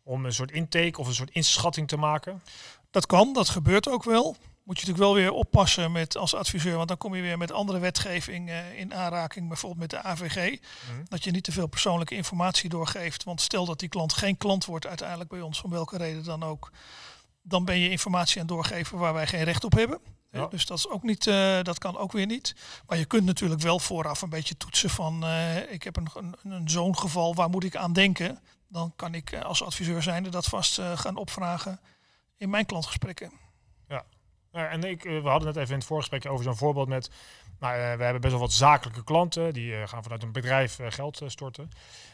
om 0.03 0.25
een 0.25 0.33
soort 0.33 0.51
intake 0.51 0.99
of 0.99 1.07
een 1.07 1.13
soort 1.13 1.31
inschatting 1.31 1.87
te 1.87 1.97
maken? 1.97 2.43
Dat 2.91 3.05
kan, 3.05 3.33
dat 3.33 3.49
gebeurt 3.49 3.89
ook 3.89 4.03
wel 4.03 4.35
moet 4.67 4.79
je 4.79 4.85
natuurlijk 4.87 5.13
wel 5.13 5.23
weer 5.23 5.31
oppassen 5.31 5.91
met 5.91 6.17
als 6.17 6.35
adviseur, 6.35 6.75
want 6.75 6.87
dan 6.87 6.97
kom 6.97 7.15
je 7.15 7.21
weer 7.21 7.37
met 7.37 7.51
andere 7.51 7.79
wetgeving 7.79 8.49
uh, 8.49 8.79
in 8.79 8.93
aanraking, 8.93 9.47
bijvoorbeeld 9.47 9.79
met 9.79 9.89
de 9.89 10.01
AVG. 10.01 10.51
Mm. 10.51 11.03
Dat 11.07 11.23
je 11.23 11.31
niet 11.31 11.43
te 11.43 11.51
veel 11.51 11.67
persoonlijke 11.67 12.15
informatie 12.15 12.69
doorgeeft. 12.69 13.23
Want 13.23 13.41
stel 13.41 13.65
dat 13.65 13.79
die 13.79 13.89
klant 13.89 14.13
geen 14.13 14.37
klant 14.37 14.65
wordt 14.65 14.87
uiteindelijk 14.87 15.29
bij 15.29 15.41
ons, 15.41 15.61
om 15.61 15.71
welke 15.71 15.97
reden 15.97 16.23
dan 16.23 16.43
ook, 16.43 16.71
dan 17.41 17.65
ben 17.65 17.79
je 17.79 17.89
informatie 17.89 18.41
aan 18.41 18.47
doorgeven 18.47 18.97
waar 18.97 19.13
wij 19.13 19.27
geen 19.27 19.43
recht 19.43 19.63
op 19.63 19.73
hebben. 19.73 19.99
Ja. 20.31 20.47
Dus 20.47 20.65
dat, 20.65 20.77
is 20.77 20.89
ook 20.89 21.03
niet, 21.03 21.25
uh, 21.25 21.61
dat 21.61 21.77
kan 21.77 21.97
ook 21.97 22.11
weer 22.11 22.25
niet. 22.25 22.55
Maar 22.87 22.97
je 22.97 23.05
kunt 23.05 23.25
natuurlijk 23.25 23.61
wel 23.61 23.79
vooraf 23.79 24.21
een 24.21 24.29
beetje 24.29 24.57
toetsen 24.57 24.89
van 24.89 25.23
uh, 25.23 25.71
ik 25.71 25.83
heb 25.83 25.95
een, 25.95 26.07
een, 26.13 26.35
een 26.43 26.69
zo'n 26.69 26.97
geval, 26.97 27.35
waar 27.35 27.49
moet 27.49 27.63
ik 27.63 27.75
aan 27.75 27.93
denken? 27.93 28.39
Dan 28.67 28.93
kan 28.95 29.13
ik 29.13 29.35
als 29.35 29.63
adviseur 29.63 30.03
zijnde 30.03 30.29
dat 30.29 30.45
vast 30.45 30.81
gaan 30.95 31.15
opvragen 31.15 31.79
in 32.37 32.49
mijn 32.49 32.65
klantgesprekken. 32.65 33.46
Uh, 34.57 34.73
en 34.73 34.83
ik, 34.83 35.05
eh, 35.05 35.21
we 35.21 35.29
hadden 35.29 35.47
net 35.47 35.57
even 35.57 35.71
in 35.71 35.77
het 35.77 35.87
voorgesprek 35.87 36.25
over 36.25 36.43
zo'n 36.43 36.55
voorbeeld 36.55 36.87
met. 36.87 37.11
Nou, 37.59 37.73
uh, 37.73 37.79
we 37.79 38.03
hebben 38.03 38.21
best 38.21 38.33
wel 38.33 38.41
wat 38.41 38.51
zakelijke 38.51 39.03
klanten. 39.03 39.53
Die 39.53 39.87
gaan 39.87 40.03
vanuit 40.03 40.23
een 40.23 40.31
bedrijf 40.31 40.79
geld 40.87 41.21
storten. 41.25 41.69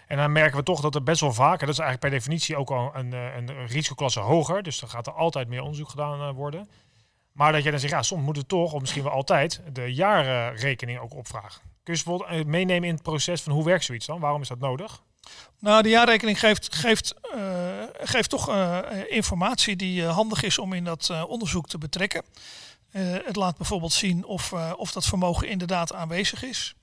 En 0.08 0.18
dan 0.18 0.32
merken 0.32 0.58
we 0.58 0.64
toch 0.64 0.82
dat 0.82 0.96
er 0.96 1.04
best 1.04 1.22
wel 1.22 1.34
vaak, 1.34 1.60
en 1.60 1.66
dat 1.66 1.76
is 1.76 1.80
eigenlijk 1.80 2.00
per 2.00 2.20
definitie 2.20 2.58
ook 2.58 2.72
al 2.72 2.92
een, 2.96 3.12
een 3.12 3.68
risicoklasse 3.68 4.20
hoger. 4.20 4.64
Dus 4.64 4.80
dan 4.80 4.90
gaat 4.90 5.08
er 5.08 5.14
altijd 5.14 5.48
meer 5.48 5.62
onderzoek 5.62 5.90
gedaan 5.90 6.34
worden. 6.34 6.70
Maar 7.32 7.52
dat 7.52 7.64
je 7.64 7.72
dan 7.72 7.80
zegt, 7.80 7.94
ja, 7.94 8.02
soms 8.02 8.24
moet 8.24 8.38
het 8.38 8.48
toch, 8.48 8.74
of 8.74 8.80
misschien 8.80 9.04
wel 9.04 9.12
altijd, 9.12 9.62
de 9.72 9.94
jaarrekening 9.94 11.00
ook 11.00 11.16
opvragen. 11.16 11.62
Kun 11.84 11.94
je 11.94 12.04
bijvoorbeeld 12.04 12.48
meenemen 12.48 12.88
in 12.90 12.94
het 12.94 13.04
proces 13.04 13.42
van 13.42 13.54
hoe 13.54 13.64
werkt 13.64 13.84
zoiets 13.84 14.06
dan? 14.06 14.20
Waarom 14.20 14.42
is 14.42 14.48
dat 14.48 14.60
nodig? 14.60 15.02
Nou, 15.64 15.84
de 15.84 15.90
jaarrekening 15.90 16.40
geeft, 16.40 16.76
geeft, 16.76 17.14
uh, 17.36 17.84
geeft 17.94 18.30
toch 18.30 18.50
uh, 18.50 18.80
informatie 19.08 19.76
die 19.76 20.02
uh, 20.02 20.16
handig 20.16 20.44
is 20.44 20.60
om 20.60 20.74
in 20.74 20.84
dat 20.84 21.26
onderzoek 21.28 21.68
te 21.68 21.78
betrekken. 21.78 22.24
het 22.92 23.36
laat 23.36 23.58
bijvoorbeeld 23.58 23.94
zien 23.94 24.26
of, 24.26 24.54
of 24.54 24.92
dat 24.92 25.06
vermogen 25.06 25.48
inderdaad 25.48 25.94
aanwezig 25.94 26.44
is. 26.44 26.76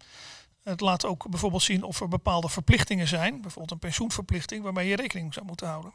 Het 0.63 0.81
laat 0.81 1.05
ook 1.05 1.29
bijvoorbeeld 1.29 1.63
zien 1.63 1.83
of 1.83 2.01
er 2.01 2.09
bepaalde 2.09 2.49
verplichtingen 2.49 3.09
zijn, 3.09 3.41
bijvoorbeeld 3.41 3.71
een 3.71 3.79
pensioenverplichting, 3.79 4.63
waarmee 4.63 4.89
je 4.89 4.97
rekening 4.97 5.35
zou 5.35 5.47
moeten 5.47 5.69
houden. 5.69 5.93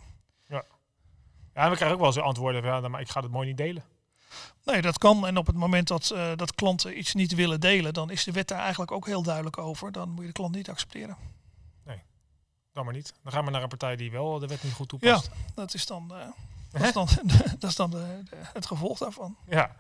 Ja, 0.48 0.64
ja 1.54 1.70
we 1.70 1.76
krijgen 1.76 1.92
ook 1.92 2.04
wel 2.04 2.08
eens 2.08 2.18
antwoorden 2.18 2.62
van, 2.62 2.82
ja, 2.82 2.88
maar 2.88 3.02
ik 3.02 3.10
ga 3.10 3.22
het 3.22 3.32
mooi 3.32 3.48
niet 3.48 3.58
delen. 3.58 3.84
Nee, 4.64 4.82
dat 4.82 4.98
kan. 4.98 5.28
En 5.28 5.38
op 5.38 5.48
het 5.48 5.56
moment 5.56 5.88
dat, 5.88 6.16
dat 6.36 6.56
klanten 6.56 6.98
iets 6.98 7.14
niet 7.14 7.36
willen 7.36 7.60
delen, 7.60 7.94
dan 7.94 8.10
is 8.10 8.24
de 8.24 8.32
wet 8.32 8.48
daar 8.48 8.60
eigenlijk 8.60 8.92
ook 8.92 9.06
heel 9.06 9.24
duidelijk 9.24 9.58
over. 9.58 9.92
Dan 9.92 10.10
moet 10.10 10.22
je 10.22 10.28
de 10.28 10.34
klant 10.34 10.56
niet 10.56 10.70
accepteren. 10.70 11.18
Dan 12.76 12.86
maar 12.86 12.94
niet. 12.94 13.14
Dan 13.24 13.32
gaan 13.32 13.46
we 13.46 13.52
naar 13.52 13.62
een 13.62 13.68
partij 13.68 13.96
die 13.96 14.12
wel 14.12 14.40
de 14.40 14.48
wet 14.48 14.64
niet 14.64 14.74
goed 14.74 14.90
toepast. 14.90 15.26
Ja, 15.26 15.52
dat 15.56 15.74
is 15.74 15.86
dan, 15.86 16.12
uh, 16.12 16.28
dat 16.72 16.82
is 16.82 16.94
dan, 16.94 17.08
dat 17.60 17.70
is 17.70 17.76
dan 17.76 17.90
de, 17.90 18.24
de, 18.30 18.36
het 18.36 18.66
gevolg 18.66 18.98
daarvan. 18.98 19.38
Ja. 19.48 19.76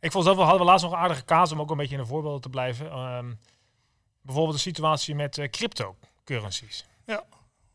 Ik 0.00 0.12
vond 0.12 0.24
zelf 0.24 0.36
wel, 0.36 0.46
hadden 0.46 0.64
we 0.64 0.70
laatst 0.70 0.84
nog 0.84 0.94
een 0.94 1.00
aardige 1.00 1.24
kaas 1.24 1.52
om 1.52 1.60
ook 1.60 1.70
een 1.70 1.76
beetje 1.76 1.94
in 1.94 2.00
een 2.00 2.06
voorbeeld 2.06 2.42
te 2.42 2.48
blijven. 2.48 2.98
Um, 2.98 3.38
bijvoorbeeld 4.20 4.56
de 4.56 4.62
situatie 4.62 5.14
met 5.14 5.36
uh, 5.36 5.48
cryptocurrencies. 5.48 6.86
Ja. 7.06 7.24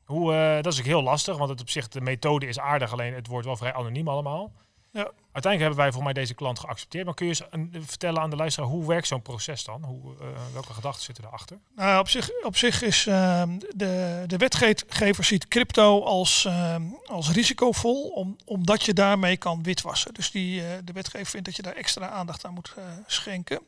Hoe, 0.05 0.33
uh, 0.33 0.61
dat 0.61 0.73
is 0.73 0.79
ook 0.79 0.85
heel 0.85 1.03
lastig, 1.03 1.37
want 1.37 1.49
het 1.49 1.61
op 1.61 1.69
zich, 1.69 1.87
de 1.87 2.01
methode 2.01 2.47
is 2.47 2.59
aardig, 2.59 2.91
alleen 2.91 3.13
het 3.13 3.27
wordt 3.27 3.45
wel 3.45 3.57
vrij 3.57 3.73
anoniem 3.73 4.07
allemaal. 4.07 4.51
Ja. 4.91 5.11
Uiteindelijk 5.31 5.59
hebben 5.59 5.75
wij 5.77 5.91
voor 5.91 6.03
mij 6.03 6.13
deze 6.13 6.33
klant 6.33 6.59
geaccepteerd. 6.59 7.05
Maar 7.05 7.13
kun 7.13 7.27
je 7.27 7.31
eens 7.31 7.87
vertellen 7.87 8.21
aan 8.21 8.29
de 8.29 8.35
luisteraar, 8.35 8.69
hoe 8.69 8.87
werkt 8.87 9.07
zo'n 9.07 9.21
proces 9.21 9.63
dan? 9.63 9.83
Hoe, 9.83 10.13
uh, 10.21 10.27
welke 10.53 10.73
gedachten 10.73 11.03
zitten 11.03 11.23
erachter? 11.23 11.57
Nou, 11.75 11.99
op 11.99 12.09
zich, 12.09 12.29
op 12.43 12.57
zich 12.57 12.81
is 12.81 13.05
uh, 13.05 13.43
de, 13.75 14.23
de 14.27 14.37
wetgever 14.37 15.23
ziet 15.23 15.47
crypto 15.47 16.03
als, 16.03 16.45
uh, 16.47 16.75
als 17.05 17.31
risicovol, 17.31 18.07
om, 18.07 18.35
omdat 18.45 18.83
je 18.83 18.93
daarmee 18.93 19.37
kan 19.37 19.63
witwassen. 19.63 20.13
Dus 20.13 20.31
die, 20.31 20.61
uh, 20.61 20.67
de 20.83 20.93
wetgever 20.93 21.27
vindt 21.27 21.45
dat 21.45 21.55
je 21.55 21.61
daar 21.61 21.75
extra 21.75 22.09
aandacht 22.09 22.45
aan 22.45 22.53
moet 22.53 22.73
schenken. 23.05 23.61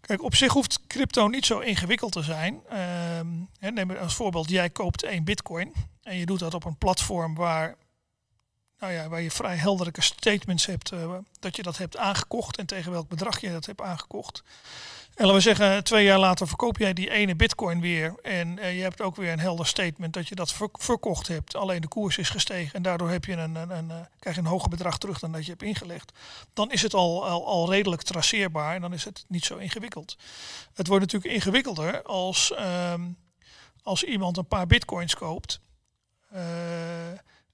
Kijk, 0.00 0.22
op 0.22 0.34
zich 0.34 0.52
hoeft 0.52 0.86
crypto 0.86 1.28
niet 1.28 1.46
zo 1.46 1.58
ingewikkeld 1.58 2.12
te 2.12 2.22
zijn. 2.22 2.60
Ehm, 2.68 3.74
neem 3.74 3.90
als 3.90 4.14
voorbeeld, 4.14 4.50
jij 4.50 4.70
koopt 4.70 5.02
één 5.02 5.24
bitcoin 5.24 5.72
en 6.02 6.16
je 6.16 6.26
doet 6.26 6.38
dat 6.38 6.54
op 6.54 6.64
een 6.64 6.76
platform 6.76 7.34
waar 7.34 7.76
nou 8.92 9.08
waar 9.08 9.22
je 9.22 9.30
vrij 9.30 9.56
heldere 9.56 9.90
statements 9.98 10.66
hebt 10.66 10.92
uh, 10.92 11.14
dat 11.40 11.56
je 11.56 11.62
dat 11.62 11.78
hebt 11.78 11.96
aangekocht 11.96 12.58
en 12.58 12.66
tegen 12.66 12.92
welk 12.92 13.08
bedrag 13.08 13.40
je 13.40 13.50
dat 13.50 13.66
hebt 13.66 13.80
aangekocht. 13.80 14.42
En 15.14 15.26
laten 15.26 15.34
we 15.34 15.40
zeggen, 15.40 15.84
twee 15.84 16.04
jaar 16.04 16.18
later 16.18 16.48
verkoop 16.48 16.78
jij 16.78 16.92
die 16.92 17.10
ene 17.10 17.34
bitcoin 17.34 17.80
weer 17.80 18.14
en 18.22 18.58
uh, 18.58 18.76
je 18.76 18.82
hebt 18.82 19.00
ook 19.00 19.16
weer 19.16 19.32
een 19.32 19.38
helder 19.38 19.66
statement 19.66 20.12
dat 20.12 20.28
je 20.28 20.34
dat 20.34 20.52
ver 20.52 20.68
verkocht 20.72 21.28
hebt. 21.28 21.56
Alleen 21.56 21.80
de 21.80 21.88
koers 21.88 22.18
is 22.18 22.28
gestegen 22.28 22.74
en 22.74 22.82
daardoor 22.82 23.10
heb 23.10 23.24
je 23.24 23.32
een, 23.32 23.54
een, 23.54 23.70
een, 23.70 23.88
uh, 23.88 23.96
krijg 24.18 24.36
je 24.36 24.42
een 24.42 24.48
hoger 24.48 24.68
bedrag 24.68 24.98
terug 24.98 25.18
dan 25.18 25.32
dat 25.32 25.44
je 25.44 25.50
hebt 25.50 25.62
ingelegd. 25.62 26.12
Dan 26.52 26.70
is 26.70 26.82
het 26.82 26.94
al, 26.94 27.28
al, 27.28 27.46
al 27.46 27.70
redelijk 27.70 28.02
traceerbaar 28.02 28.74
en 28.74 28.80
dan 28.80 28.92
is 28.92 29.04
het 29.04 29.24
niet 29.28 29.44
zo 29.44 29.56
ingewikkeld. 29.56 30.16
Het 30.74 30.86
wordt 30.86 31.02
natuurlijk 31.02 31.34
ingewikkelder 31.34 32.02
als, 32.02 32.52
um, 32.92 33.16
als 33.82 34.04
iemand 34.04 34.36
een 34.36 34.48
paar 34.48 34.66
bitcoins 34.66 35.14
koopt. 35.14 35.60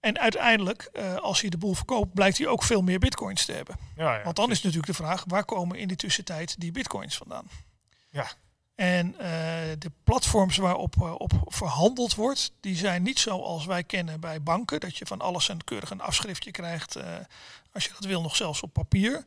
En 0.00 0.18
uiteindelijk, 0.18 0.90
uh, 0.92 1.14
als 1.14 1.40
hij 1.40 1.50
de 1.50 1.58
boel 1.58 1.74
verkoopt, 1.74 2.14
blijkt 2.14 2.38
hij 2.38 2.46
ook 2.46 2.62
veel 2.62 2.82
meer 2.82 2.98
bitcoins 2.98 3.44
te 3.44 3.52
hebben. 3.52 3.76
Ja, 3.96 4.16
ja, 4.16 4.22
Want 4.22 4.36
dan 4.36 4.50
is 4.50 4.62
natuurlijk 4.62 4.86
de 4.86 5.02
vraag, 5.02 5.24
waar 5.26 5.44
komen 5.44 5.78
in 5.78 5.88
die 5.88 5.96
tussentijd 5.96 6.60
die 6.60 6.72
bitcoins 6.72 7.16
vandaan? 7.16 7.46
Ja. 8.10 8.30
En 8.74 9.06
uh, 9.06 9.20
de 9.78 9.92
platforms 10.04 10.56
waarop 10.56 10.96
uh, 10.96 11.14
op 11.18 11.32
verhandeld 11.46 12.14
wordt, 12.14 12.52
die 12.60 12.76
zijn 12.76 13.02
niet 13.02 13.18
zoals 13.18 13.66
wij 13.66 13.84
kennen 13.84 14.20
bij 14.20 14.42
banken. 14.42 14.80
Dat 14.80 14.96
je 14.96 15.06
van 15.06 15.20
alles 15.20 15.48
een 15.48 15.64
keurig 15.64 15.90
een 15.90 16.00
afschriftje 16.00 16.50
krijgt, 16.50 16.96
als 17.72 17.84
je 17.84 17.90
dat 17.92 18.04
wil, 18.04 18.22
nog 18.22 18.36
zelfs 18.36 18.62
op 18.62 18.72
papier. 18.72 19.24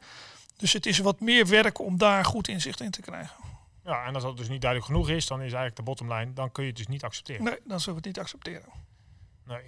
Dus 0.57 0.73
het 0.73 0.85
is 0.85 0.97
wat 0.97 1.19
meer 1.19 1.47
werk 1.47 1.79
om 1.79 1.97
daar 1.97 2.25
goed 2.25 2.47
inzicht 2.47 2.81
in 2.81 2.91
te 2.91 3.01
krijgen. 3.01 3.35
Ja, 3.83 4.05
en 4.05 4.13
als 4.13 4.23
dat 4.23 4.37
dus 4.37 4.49
niet 4.49 4.61
duidelijk 4.61 4.91
genoeg 4.91 5.09
is, 5.09 5.27
dan 5.27 5.37
is 5.37 5.43
eigenlijk 5.43 5.75
de 5.75 5.83
bottomline, 5.83 6.33
dan 6.33 6.51
kun 6.51 6.63
je 6.63 6.69
het 6.69 6.77
dus 6.77 6.87
niet 6.87 7.03
accepteren. 7.03 7.43
Nee, 7.43 7.59
dan 7.65 7.79
zullen 7.79 8.01
we 8.01 8.07
het 8.07 8.15
niet 8.17 8.19
accepteren. 8.25 8.69
Nee. 9.45 9.63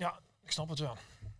Ja, 0.00 0.18
ik 0.44 0.50
snap 0.50 0.68
het 0.68 0.78
wel. 0.78 0.96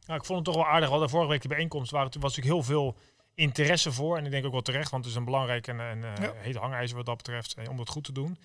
Nou, 0.07 0.19
ik 0.19 0.25
vond 0.25 0.39
het 0.39 0.47
toch 0.47 0.55
wel 0.55 0.73
aardig. 0.73 0.85
We 0.85 0.91
hadden 0.91 1.11
vorige 1.11 1.31
week 1.31 1.43
de 1.43 1.49
bijeenkomst. 1.49 1.91
Waar 1.91 2.05
het 2.05 2.15
was 2.15 2.37
natuurlijk 2.37 2.55
heel 2.55 2.75
veel 2.75 2.97
interesse 3.35 3.93
voor. 3.93 4.17
En 4.17 4.25
ik 4.25 4.31
denk 4.31 4.45
ook 4.45 4.53
wel 4.53 4.61
terecht, 4.61 4.91
want 4.91 5.05
het 5.05 5.13
is 5.13 5.19
een 5.19 5.25
belangrijk 5.25 5.67
en, 5.67 5.81
en 5.81 5.99
uh, 5.99 6.17
ja. 6.21 6.33
heet 6.37 6.57
hangijzer 6.57 6.97
wat 6.97 7.07
dat 7.07 7.17
betreft. 7.17 7.55
Eh, 7.55 7.69
om 7.69 7.77
dat 7.77 7.89
goed 7.89 8.05
te 8.05 8.13
doen. 8.13 8.39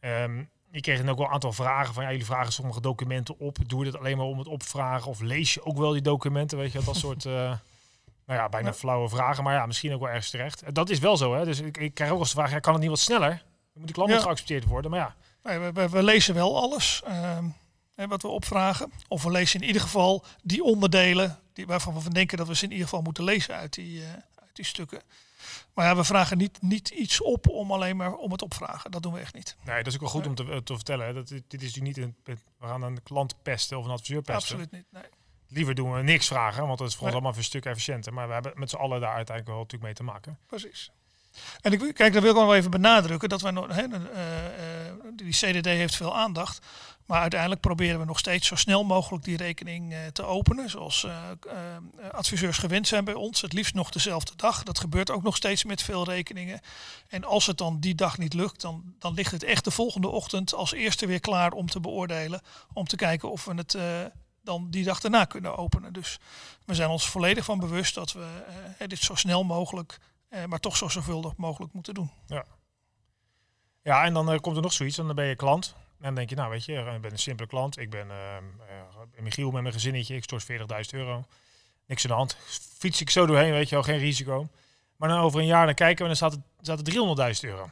Um, 0.00 0.50
ik 0.70 0.82
kreeg 0.82 0.98
dan 0.98 1.08
ook 1.08 1.18
wel 1.18 1.26
een 1.26 1.32
aantal 1.32 1.52
vragen 1.52 1.94
van 1.94 2.02
ja, 2.02 2.10
jullie 2.10 2.24
vragen 2.24 2.52
sommige 2.52 2.80
documenten 2.80 3.38
op. 3.38 3.56
Doe 3.66 3.84
je 3.84 3.90
dat 3.90 4.00
alleen 4.00 4.16
maar 4.16 4.26
om 4.26 4.38
het 4.38 4.46
opvragen? 4.46 5.10
Of 5.10 5.20
lees 5.20 5.54
je 5.54 5.64
ook 5.64 5.78
wel 5.78 5.92
die 5.92 6.02
documenten? 6.02 6.58
Weet 6.58 6.72
je, 6.72 6.82
dat 6.84 6.96
soort 7.06 7.24
uh, 7.24 7.32
nou 7.32 7.60
ja, 8.26 8.48
bijna 8.48 8.68
ja. 8.68 8.74
flauwe 8.74 9.08
vragen. 9.08 9.44
Maar 9.44 9.54
ja, 9.54 9.66
misschien 9.66 9.94
ook 9.94 10.00
wel 10.00 10.08
ergens 10.08 10.30
terecht. 10.30 10.74
Dat 10.74 10.90
is 10.90 10.98
wel 10.98 11.16
zo, 11.16 11.34
hè? 11.34 11.44
Dus 11.44 11.60
ik, 11.60 11.76
ik 11.76 11.94
krijg 11.94 12.10
ook 12.10 12.18
eens 12.18 12.28
de 12.28 12.34
vraag: 12.34 12.50
ja, 12.50 12.58
kan 12.58 12.72
het 12.72 12.82
niet 12.82 12.90
wat 12.90 12.98
sneller? 12.98 13.28
Dan 13.28 13.38
moet 13.72 13.84
die 13.84 13.94
klant 13.94 14.10
ja. 14.10 14.20
geaccepteerd 14.20 14.64
worden. 14.64 14.90
Maar 14.90 15.00
ja. 15.00 15.14
Nee, 15.42 15.58
we, 15.58 15.72
we, 15.72 15.88
we, 15.88 16.02
lezen 16.02 16.34
wel 16.34 16.56
alles. 16.56 17.02
Um, 17.36 17.54
wat 18.08 18.22
we 18.22 18.28
opvragen. 18.28 18.92
Of 19.08 19.22
we 19.22 19.30
lezen 19.30 19.60
in 19.60 19.66
ieder 19.66 19.82
geval 19.82 20.24
die 20.42 20.62
onderdelen 20.62 21.38
die, 21.52 21.66
waarvan 21.66 22.02
we 22.02 22.10
denken 22.10 22.38
dat 22.38 22.48
we 22.48 22.56
ze 22.56 22.64
in 22.64 22.70
ieder 22.70 22.84
geval 22.84 23.02
moeten 23.02 23.24
lezen 23.24 23.54
uit 23.54 23.74
die, 23.74 24.00
uh, 24.00 24.12
uit 24.12 24.50
die 24.56 24.64
stukken. 24.64 25.02
Maar 25.74 25.86
ja, 25.86 25.96
we 25.96 26.04
vragen 26.04 26.38
niet, 26.38 26.62
niet 26.62 26.88
iets 26.88 27.22
op 27.22 27.48
om 27.48 27.72
alleen 27.72 27.96
maar 27.96 28.14
om 28.14 28.32
het 28.32 28.42
opvragen. 28.42 28.90
Dat 28.90 29.02
doen 29.02 29.12
we 29.12 29.20
echt 29.20 29.34
niet. 29.34 29.56
Nee, 29.64 29.76
dat 29.76 29.86
is 29.86 29.94
ook 29.94 30.00
wel 30.00 30.10
goed 30.10 30.26
om 30.26 30.34
te, 30.34 30.62
te 30.64 30.74
vertellen. 30.74 31.06
Hè. 31.06 31.12
Dat, 31.12 31.28
dit 31.28 31.62
is 31.62 31.74
natuurlijk 31.74 31.96
niet 31.96 32.06
een, 32.26 32.38
we 32.58 32.66
gaan 32.66 32.82
een 32.82 33.02
klant 33.02 33.42
pesten 33.42 33.78
of 33.78 33.84
een 33.84 33.90
adviseur 33.90 34.22
pesten. 34.22 34.34
Absoluut 34.34 34.70
niet. 34.70 34.84
Nee. 34.90 35.10
liever 35.48 35.74
doen 35.74 35.92
we 35.92 36.02
niks 36.02 36.26
vragen, 36.26 36.66
want 36.66 36.78
dat 36.78 36.88
is 36.88 36.94
voor 36.94 37.04
ons 37.04 37.12
allemaal 37.12 37.36
een 37.36 37.44
stuk 37.44 37.64
efficiënter. 37.64 38.12
Maar 38.12 38.26
we 38.26 38.32
hebben 38.32 38.52
met 38.54 38.70
z'n 38.70 38.76
allen 38.76 39.00
daar 39.00 39.14
uiteindelijk 39.14 39.46
wel 39.46 39.56
natuurlijk 39.56 39.82
mee 39.82 39.94
te 39.94 40.02
maken. 40.02 40.38
Precies. 40.46 40.92
En 41.60 41.72
ik, 41.72 41.94
kijk, 41.94 42.12
dan 42.12 42.22
wil 42.22 42.30
ik 42.30 42.36
nog 42.36 42.46
wel 42.46 42.54
even 42.54 42.70
benadrukken 42.70 43.28
dat 43.28 43.40
wij 43.40 43.52
eh, 43.52 43.84
eh, 43.84 44.94
die 45.14 45.32
CDD 45.32 45.64
heeft 45.64 45.96
veel 45.96 46.16
aandacht. 46.16 46.66
Maar 47.06 47.20
uiteindelijk 47.20 47.60
proberen 47.60 47.98
we 47.98 48.04
nog 48.04 48.18
steeds 48.18 48.46
zo 48.46 48.54
snel 48.54 48.84
mogelijk 48.84 49.24
die 49.24 49.36
rekening 49.36 49.92
eh, 49.92 49.98
te 50.12 50.22
openen. 50.22 50.70
Zoals 50.70 51.06
adviseurs 52.12 52.58
gewend 52.58 52.88
zijn 52.88 53.04
bij 53.04 53.14
ons. 53.14 53.40
Het 53.40 53.52
liefst 53.52 53.74
nog 53.74 53.90
dezelfde 53.90 54.32
dag. 54.36 54.62
Dat 54.62 54.78
gebeurt 54.78 55.10
ook 55.10 55.22
nog 55.22 55.36
steeds 55.36 55.64
met 55.64 55.82
veel 55.82 56.04
rekeningen. 56.04 56.60
En 57.08 57.24
als 57.24 57.46
het 57.46 57.58
dan 57.58 57.80
die 57.80 57.94
dag 57.94 58.18
niet 58.18 58.34
lukt, 58.34 58.60
dan, 58.60 58.94
dan 58.98 59.14
ligt 59.14 59.32
het 59.32 59.42
echt 59.42 59.64
de 59.64 59.70
volgende 59.70 60.08
ochtend 60.08 60.54
als 60.54 60.72
eerste 60.72 61.06
weer 61.06 61.20
klaar 61.20 61.52
om 61.52 61.70
te 61.70 61.80
beoordelen. 61.80 62.40
Om 62.72 62.84
te 62.84 62.96
kijken 62.96 63.30
of 63.30 63.44
we 63.44 63.54
het 63.54 63.76
dan 64.42 64.70
die 64.70 64.84
dag 64.84 65.00
daarna 65.00 65.24
kunnen 65.24 65.56
openen. 65.56 65.92
Dus 65.92 66.18
we 66.64 66.74
zijn 66.74 66.88
ons 66.88 67.08
volledig 67.08 67.44
van 67.44 67.58
bewust 67.58 67.94
dat 67.94 68.12
we 68.12 68.26
dit 68.86 68.98
zo 68.98 69.14
snel 69.14 69.44
mogelijk 69.44 69.98
maar 70.46 70.60
toch 70.60 70.76
zo 70.76 70.88
zorgvuldig 70.88 71.36
mogelijk 71.36 71.72
moeten 71.72 71.94
doen. 71.94 72.10
Ja, 73.82 74.04
en 74.04 74.14
dan 74.14 74.30
eh, 74.32 74.38
komt 74.38 74.56
er 74.56 74.62
nog 74.62 74.72
zoiets, 74.72 74.98
en 74.98 75.06
dan 75.06 75.14
ben 75.14 75.24
je 75.24 75.36
klant. 75.36 75.74
En 75.98 76.04
dan 76.06 76.14
denk 76.14 76.28
je, 76.30 76.36
nou 76.36 76.50
weet 76.50 76.64
je, 76.64 76.72
ik 76.94 77.00
ben 77.00 77.10
een 77.10 77.18
simpele 77.18 77.48
klant. 77.48 77.78
Ik 77.78 77.90
ben 77.90 78.10
eh, 78.10 78.36
eh, 78.36 78.42
Michiel 79.20 79.50
met 79.50 79.62
mijn 79.62 79.74
gezinnetje, 79.74 80.14
ik 80.16 80.24
stort 80.24 80.46
40.000 80.52 80.56
euro. 80.90 81.24
Niks 81.86 82.02
aan 82.02 82.10
de 82.10 82.16
hand. 82.16 82.36
Fiets 82.78 83.00
ik 83.00 83.10
zo 83.10 83.26
doorheen, 83.26 83.52
weet 83.52 83.68
je 83.68 83.74
wel, 83.74 83.84
geen 83.84 83.98
risico. 83.98 84.48
Maar 84.96 85.08
dan 85.08 85.18
over 85.20 85.40
een 85.40 85.46
jaar 85.46 85.66
dan 85.66 85.74
kijken 85.74 85.96
we 85.96 86.02
en 86.12 86.18
dan 86.18 86.30
staat 86.30 86.32
het, 86.32 86.40
staat 86.60 86.78
het 86.78 87.40
300.000 87.44 87.48
euro. 87.50 87.70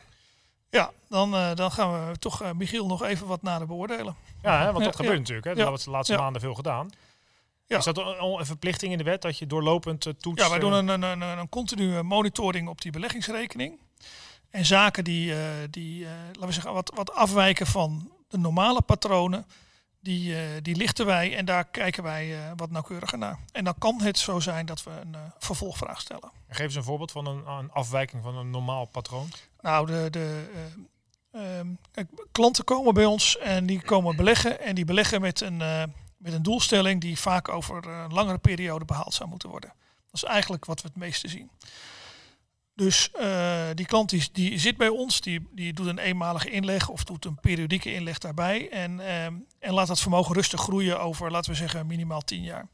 Ja, 0.71 0.91
dan, 1.09 1.35
eh, 1.35 1.55
dan 1.55 1.71
gaan 1.73 2.09
we 2.11 2.19
toch 2.19 2.43
eh, 2.43 2.53
Michiel 2.53 2.87
nog 2.87 3.03
even 3.03 3.27
wat 3.27 3.43
nader 3.43 3.67
beoordelen. 3.67 4.17
Ja, 4.43 4.59
hè, 4.59 4.73
want 4.73 4.85
dat 4.85 4.85
Ja, 4.85 4.91
gebeurt 4.91 5.13
ja. 5.13 5.19
natuurlijk. 5.19 5.45
Hè. 5.47 5.51
Ja. 5.51 5.57
Dat 5.57 5.65
hebben 5.65 5.79
we 5.85 5.85
de 5.91 5.91
laatste 5.97 6.13
Ja. 6.15 6.21
maanden 6.21 6.41
veel 6.41 6.55
gedaan. 6.55 6.91
Ja. 7.69 7.79
Is 7.79 7.85
dat 7.85 7.99
een, 7.99 8.47
verplichting 8.47 8.93
in 8.93 8.99
de 8.99 9.05
wet 9.05 9.23
dat 9.23 9.39
je 9.39 9.47
doorlopend 9.47 10.07
uh, 10.07 10.13
toetst? 10.13 10.45
Ja, 10.45 10.51
wij 10.51 10.59
doen 10.59 10.73
eh, 10.73 10.79
een, 10.79 10.89
een, 10.89 11.03
een, 11.03 11.39
een 11.39 11.49
continue 11.49 12.03
monitoring 12.03 12.69
op 12.69 12.81
die 12.81 12.93
beleggingsrekening. 12.93 13.79
En 14.51 14.67
zaken 14.67 15.05
die, 15.05 15.35
eh, 15.35 15.41
die 15.71 16.05
eh, 16.05 16.11
laten 16.27 16.47
we 16.47 16.53
zeggen, 16.53 16.73
wat, 16.73 16.93
wat 16.95 17.13
afwijken 17.13 17.67
van 17.67 18.13
de 18.29 18.39
normale 18.39 18.83
patronen, 18.83 19.47
die, 20.01 20.35
eh, 20.35 20.41
die 20.63 20.77
lichten 20.77 21.07
wij 21.07 21.37
en 21.37 21.45
daar 21.45 21.65
kijken 21.65 22.03
wij 22.03 22.37
eh, 22.37 22.53
wat 22.57 22.71
nauwkeuriger 22.71 23.19
naar. 23.19 23.39
En 23.53 23.65
dan 23.65 23.75
kan 23.79 24.01
het 24.01 24.19
zo 24.19 24.41
zijn 24.41 24.67
dat 24.67 24.83
we 24.83 24.91
een 24.91 25.15
eh, 25.15 25.21
vervolgvraag 25.39 26.01
stellen. 26.01 26.31
Geef 26.49 26.65
eens 26.67 26.75
een 26.75 26.83
voorbeeld 26.83 27.11
van 27.13 27.27
een, 27.27 27.47
een 27.47 27.73
afwijking 27.73 28.23
van 28.23 28.37
een 28.37 28.51
normaal 28.51 28.85
patroon. 28.85 29.29
Nou, 29.61 29.87
de, 29.87 30.09
de, 30.11 30.51
eh, 31.31 31.59
ehm, 31.59 31.67
klanten 32.33 32.65
komen 32.65 32.95
bij 32.95 33.05
ons 33.05 33.39
en 33.39 33.67
die 33.67 33.83
komen 33.83 34.17
beleggen. 34.17 34.61
En 34.61 34.75
die 34.75 34.85
beleggen 34.85 35.21
met 35.21 35.41
een, 35.41 35.61
eh, 35.61 35.83
met 36.19 36.33
een 36.33 36.43
doelstelling 36.43 37.01
die 37.01 37.19
vaak 37.19 37.49
over 37.49 37.89
eh, 37.89 38.05
een 38.05 38.15
langere 38.15 38.39
periode 38.39 38.85
behaald 38.85 39.15
zou 39.15 39.29
moeten 39.29 39.49
worden. 39.49 39.73
Dat 40.11 40.23
is 40.23 40.25
eigenlijk 40.25 40.65
wat 40.65 40.83
we 40.83 40.89
het 40.89 40.97
meeste 40.97 41.29
zien. 41.29 41.51
Dus 42.75 43.11
eh, 43.11 43.67
die 43.75 43.87
klant 43.87 44.11
die, 44.11 44.29
die 44.33 44.59
zit 44.59 44.77
bij 44.77 44.89
ons, 44.89 45.21
die, 45.21 45.49
die 45.51 45.73
doet 45.73 45.87
een 45.87 45.99
eenmalige 45.99 46.51
inleg 46.51 46.89
of 46.89 47.05
doet 47.05 47.25
een 47.25 47.41
periodieke 47.41 47.93
inleg 47.93 48.19
daarbij. 48.19 48.71
En, 48.71 49.01
ehm, 49.01 49.35
en 49.59 49.73
laat 49.73 49.87
dat 49.87 50.01
vermogen 50.01 50.35
rustig 50.35 50.61
groeien 50.61 51.01
over, 51.01 51.31
laten 51.31 51.51
we 51.51 51.57
zeggen, 51.57 51.87
minimaal 51.87 52.21
10 52.21 52.43
jaar. 52.43 52.69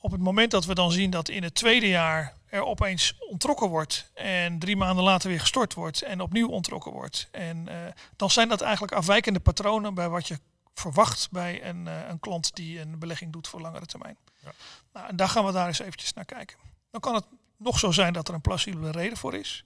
Op 0.00 0.10
het 0.10 0.20
moment 0.20 0.50
dat 0.50 0.64
we 0.64 0.74
dan 0.74 0.92
zien 0.92 1.10
dat 1.10 1.28
in 1.28 1.42
het 1.42 1.54
tweede 1.54 1.88
jaar 1.88 2.34
er 2.46 2.64
opeens 2.64 3.14
ontrokken 3.30 3.68
wordt 3.68 4.10
en 4.14 4.58
drie 4.58 4.76
maanden 4.76 5.04
later 5.04 5.28
weer 5.28 5.40
gestort 5.40 5.74
wordt 5.74 6.02
en 6.02 6.20
opnieuw 6.20 6.48
ontrokken 6.48 6.92
wordt. 6.92 7.28
En 7.30 7.68
eh, 7.68 7.92
dan 8.16 8.30
zijn 8.30 8.48
dat 8.48 8.60
eigenlijk 8.60 8.92
afwijkende 8.92 9.40
patronen 9.40 9.94
bij 9.94 10.08
wat 10.08 10.28
je 10.28 10.38
verwacht 10.78 11.28
bij 11.30 11.64
een, 11.64 11.86
eh, 11.86 12.08
een 12.08 12.20
klant 12.20 12.54
die 12.54 12.80
een 12.80 12.98
belegging 12.98 13.32
doet 13.32 13.48
voor 13.48 13.60
langere 13.60 13.86
termijn. 13.86 14.16
Ja. 14.44 14.50
Nou, 14.92 15.08
en 15.08 15.16
daar 15.16 15.28
gaan 15.28 15.44
we 15.44 15.52
daar 15.52 15.66
eens 15.66 15.78
eventjes 15.78 16.12
naar 16.12 16.24
kijken. 16.24 16.56
Dan 16.90 17.00
kan 17.00 17.14
het 17.14 17.24
nog 17.56 17.78
zo 17.78 17.90
zijn 17.92 18.12
dat 18.12 18.28
er 18.28 18.34
een 18.34 18.40
plausibele 18.40 18.90
reden 18.90 19.18
voor 19.18 19.34
is. 19.34 19.64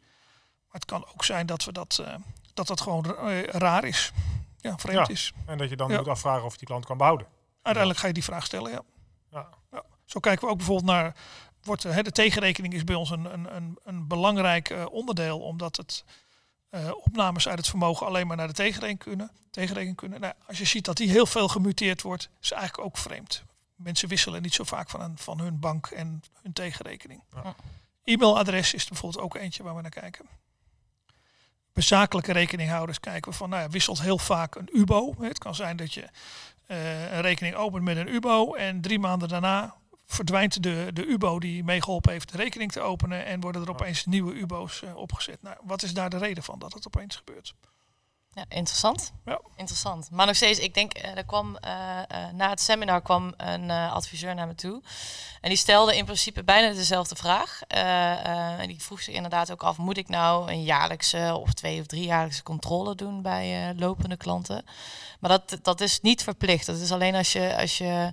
Maar 0.66 0.80
het 0.80 0.84
kan 0.84 1.06
ook 1.06 1.24
zijn 1.24 1.46
dat 1.46 1.64
we 1.64 1.72
dat, 1.72 1.98
eh, 2.04 2.14
dat, 2.54 2.66
dat 2.66 2.80
gewoon 2.80 3.16
eh, 3.16 3.42
raar 3.42 3.84
is. 3.84 4.12
Ja, 4.58 4.78
vreemd 4.78 5.06
Ja. 5.06 5.12
is. 5.14 5.32
En 5.46 5.58
dat 5.58 5.68
je 5.68 5.76
dan 5.76 5.90
Ja. 5.90 5.96
moet 5.96 6.08
afvragen 6.08 6.44
of 6.44 6.52
je 6.52 6.58
die 6.58 6.66
klant 6.66 6.84
kan 6.86 6.96
behouden. 6.96 7.26
Uiteindelijk 7.62 7.98
ga 8.02 8.06
je 8.06 8.12
die 8.12 8.24
vraag 8.24 8.44
stellen, 8.44 8.70
ja. 8.70 8.82
Ja. 9.30 9.48
Zo 10.04 10.20
kijken 10.20 10.44
we 10.44 10.50
ook 10.50 10.56
bijvoorbeeld 10.56 10.90
naar. 10.90 11.16
Wordt, 11.62 11.82
hè, 11.82 12.02
de 12.02 12.10
tegenrekening 12.12 12.74
is 12.74 12.84
bij 12.84 12.94
ons 12.94 13.10
een, 13.10 13.24
een, 13.32 13.56
een, 13.56 13.78
een 13.84 14.06
belangrijk 14.06 14.74
onderdeel, 14.90 15.40
omdat 15.40 15.76
het 15.76 16.04
eh, 16.72 16.90
opnames 17.04 17.48
uit 17.48 17.58
het 17.58 17.68
vermogen 17.68 18.06
alleen 18.06 18.26
maar 18.26 18.36
naar 18.36 18.46
de 18.46 18.52
tegenrekening 18.52 18.98
kunnen. 18.98 19.30
Tegenrekening 19.50 19.96
kunnen. 19.96 20.20
Nou, 20.20 20.34
als 20.46 20.58
je 20.58 20.64
ziet 20.64 20.84
dat 20.84 20.96
die 20.96 21.10
heel 21.10 21.26
veel 21.26 21.48
gemuteerd 21.48 22.02
wordt, 22.02 22.28
is 22.40 22.50
eigenlijk 22.50 22.86
ook 22.86 22.98
vreemd. 22.98 23.44
Mensen 23.76 24.08
wisselen 24.08 24.42
niet 24.42 24.54
zo 24.54 24.64
vaak 24.64 24.90
van, 24.90 25.00
een, 25.00 25.18
van 25.18 25.40
hun 25.40 25.58
bank 25.58 25.86
en 25.86 26.22
hun 26.42 26.52
tegenrekening. 26.52 27.22
Ja. 27.34 27.54
E-mailadres 28.04 28.74
is 28.74 28.82
er 28.82 28.88
bijvoorbeeld 28.88 29.24
ook 29.24 29.34
eentje 29.34 29.62
waar 29.62 29.74
we 29.74 29.82
naar 29.82 29.90
kijken. 29.90 30.26
Bij 31.72 31.82
zakelijke 31.82 32.32
rekeninghouders 32.32 33.00
kijken 33.00 33.30
we 33.30 33.36
van, 33.36 33.48
nou 33.48 33.62
ja, 33.62 33.68
wisselt 33.68 34.00
heel 34.00 34.18
vaak 34.18 34.54
een 34.54 34.68
UBO. 34.72 35.14
Het 35.20 35.38
kan 35.38 35.54
zijn 35.54 35.76
dat 35.76 35.94
je 35.94 36.08
eh, 36.66 37.12
een 37.12 37.20
rekening 37.20 37.54
opent 37.54 37.84
met 37.84 37.96
een 37.96 38.08
UBO 38.08 38.54
en 38.54 38.80
drie 38.80 38.98
maanden 38.98 39.28
daarna 39.28 39.74
verdwijnt 40.12 40.62
de, 40.62 40.90
de 40.92 41.06
UBO 41.06 41.38
die 41.38 41.64
meegeholpen 41.64 42.12
heeft 42.12 42.32
de 42.32 42.36
rekening 42.36 42.72
te 42.72 42.80
openen 42.80 43.24
en 43.24 43.40
worden 43.40 43.62
er 43.62 43.70
opeens 43.70 44.04
nieuwe 44.06 44.34
UBO's 44.34 44.82
eh, 44.82 44.96
opgezet. 44.96 45.42
Nou, 45.42 45.56
wat 45.62 45.82
is 45.82 45.94
daar 45.94 46.10
de 46.10 46.18
reden 46.18 46.42
van 46.42 46.58
dat 46.58 46.72
het 46.74 46.86
opeens 46.86 47.16
gebeurt? 47.16 47.54
Ja, 48.34 48.44
interessant. 48.48 49.12
Ja. 49.24 49.40
Interessant. 49.56 50.10
Maar 50.10 50.26
nog 50.26 50.36
steeds, 50.36 50.58
ik 50.58 50.74
denk, 50.74 50.92
eh, 50.92 51.16
er 51.16 51.24
kwam 51.24 51.56
eh, 51.56 51.98
eh, 51.98 52.32
na 52.32 52.48
het 52.48 52.60
seminar 52.60 53.02
kwam 53.02 53.34
een 53.36 53.70
eh, 53.70 53.92
adviseur 53.92 54.34
naar 54.34 54.46
me 54.46 54.54
toe. 54.54 54.82
En 55.40 55.48
die 55.48 55.58
stelde 55.58 55.96
in 55.96 56.04
principe 56.04 56.44
bijna 56.44 56.74
dezelfde 56.74 57.16
vraag. 57.16 57.60
Eh, 57.68 58.12
eh, 58.12 58.60
en 58.60 58.68
die 58.68 58.82
vroeg 58.82 59.02
zich 59.02 59.14
inderdaad 59.14 59.52
ook 59.52 59.62
af, 59.62 59.76
moet 59.76 59.96
ik 59.96 60.08
nou 60.08 60.50
een 60.50 60.62
jaarlijkse 60.62 61.38
of 61.40 61.52
twee 61.52 61.80
of 61.80 61.86
driejaarlijkse 61.86 62.42
controle 62.42 62.94
doen 62.94 63.22
bij 63.22 63.68
eh, 63.68 63.78
lopende 63.78 64.16
klanten? 64.16 64.64
Maar 65.20 65.30
dat, 65.30 65.58
dat 65.62 65.80
is 65.80 66.00
niet 66.00 66.22
verplicht. 66.22 66.66
Dat 66.66 66.78
is 66.78 66.92
alleen 66.92 67.14
als 67.14 67.32
je, 67.32 67.56
als 67.56 67.78
je 67.78 68.12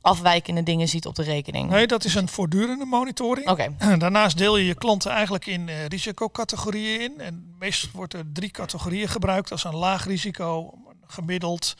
afwijkende 0.00 0.62
dingen 0.62 0.88
ziet 0.88 1.06
op 1.06 1.14
de 1.14 1.22
rekening. 1.22 1.70
Nee, 1.70 1.86
dat 1.86 2.04
is 2.04 2.14
een 2.14 2.28
voortdurende 2.28 2.84
monitoring. 2.84 3.48
Oké, 3.48 3.74
Daarnaast 3.98 4.38
deel 4.38 4.56
je 4.56 4.66
je 4.66 4.74
klanten 4.74 5.10
eigenlijk 5.10 5.46
in 5.46 5.68
eh, 5.68 5.86
risicocategorieën 5.86 7.00
in. 7.00 7.20
En 7.20 7.54
meestal 7.58 7.90
wordt 7.92 8.14
er 8.14 8.32
drie 8.32 8.50
categorieën 8.50 9.08
gebruikt. 9.08 9.48
Dat 9.48 9.58
is 9.58 9.64
een 9.64 9.76
laag 9.76 10.04
risico, 10.04 10.72
een 10.88 10.96
gemiddeld 11.06 11.74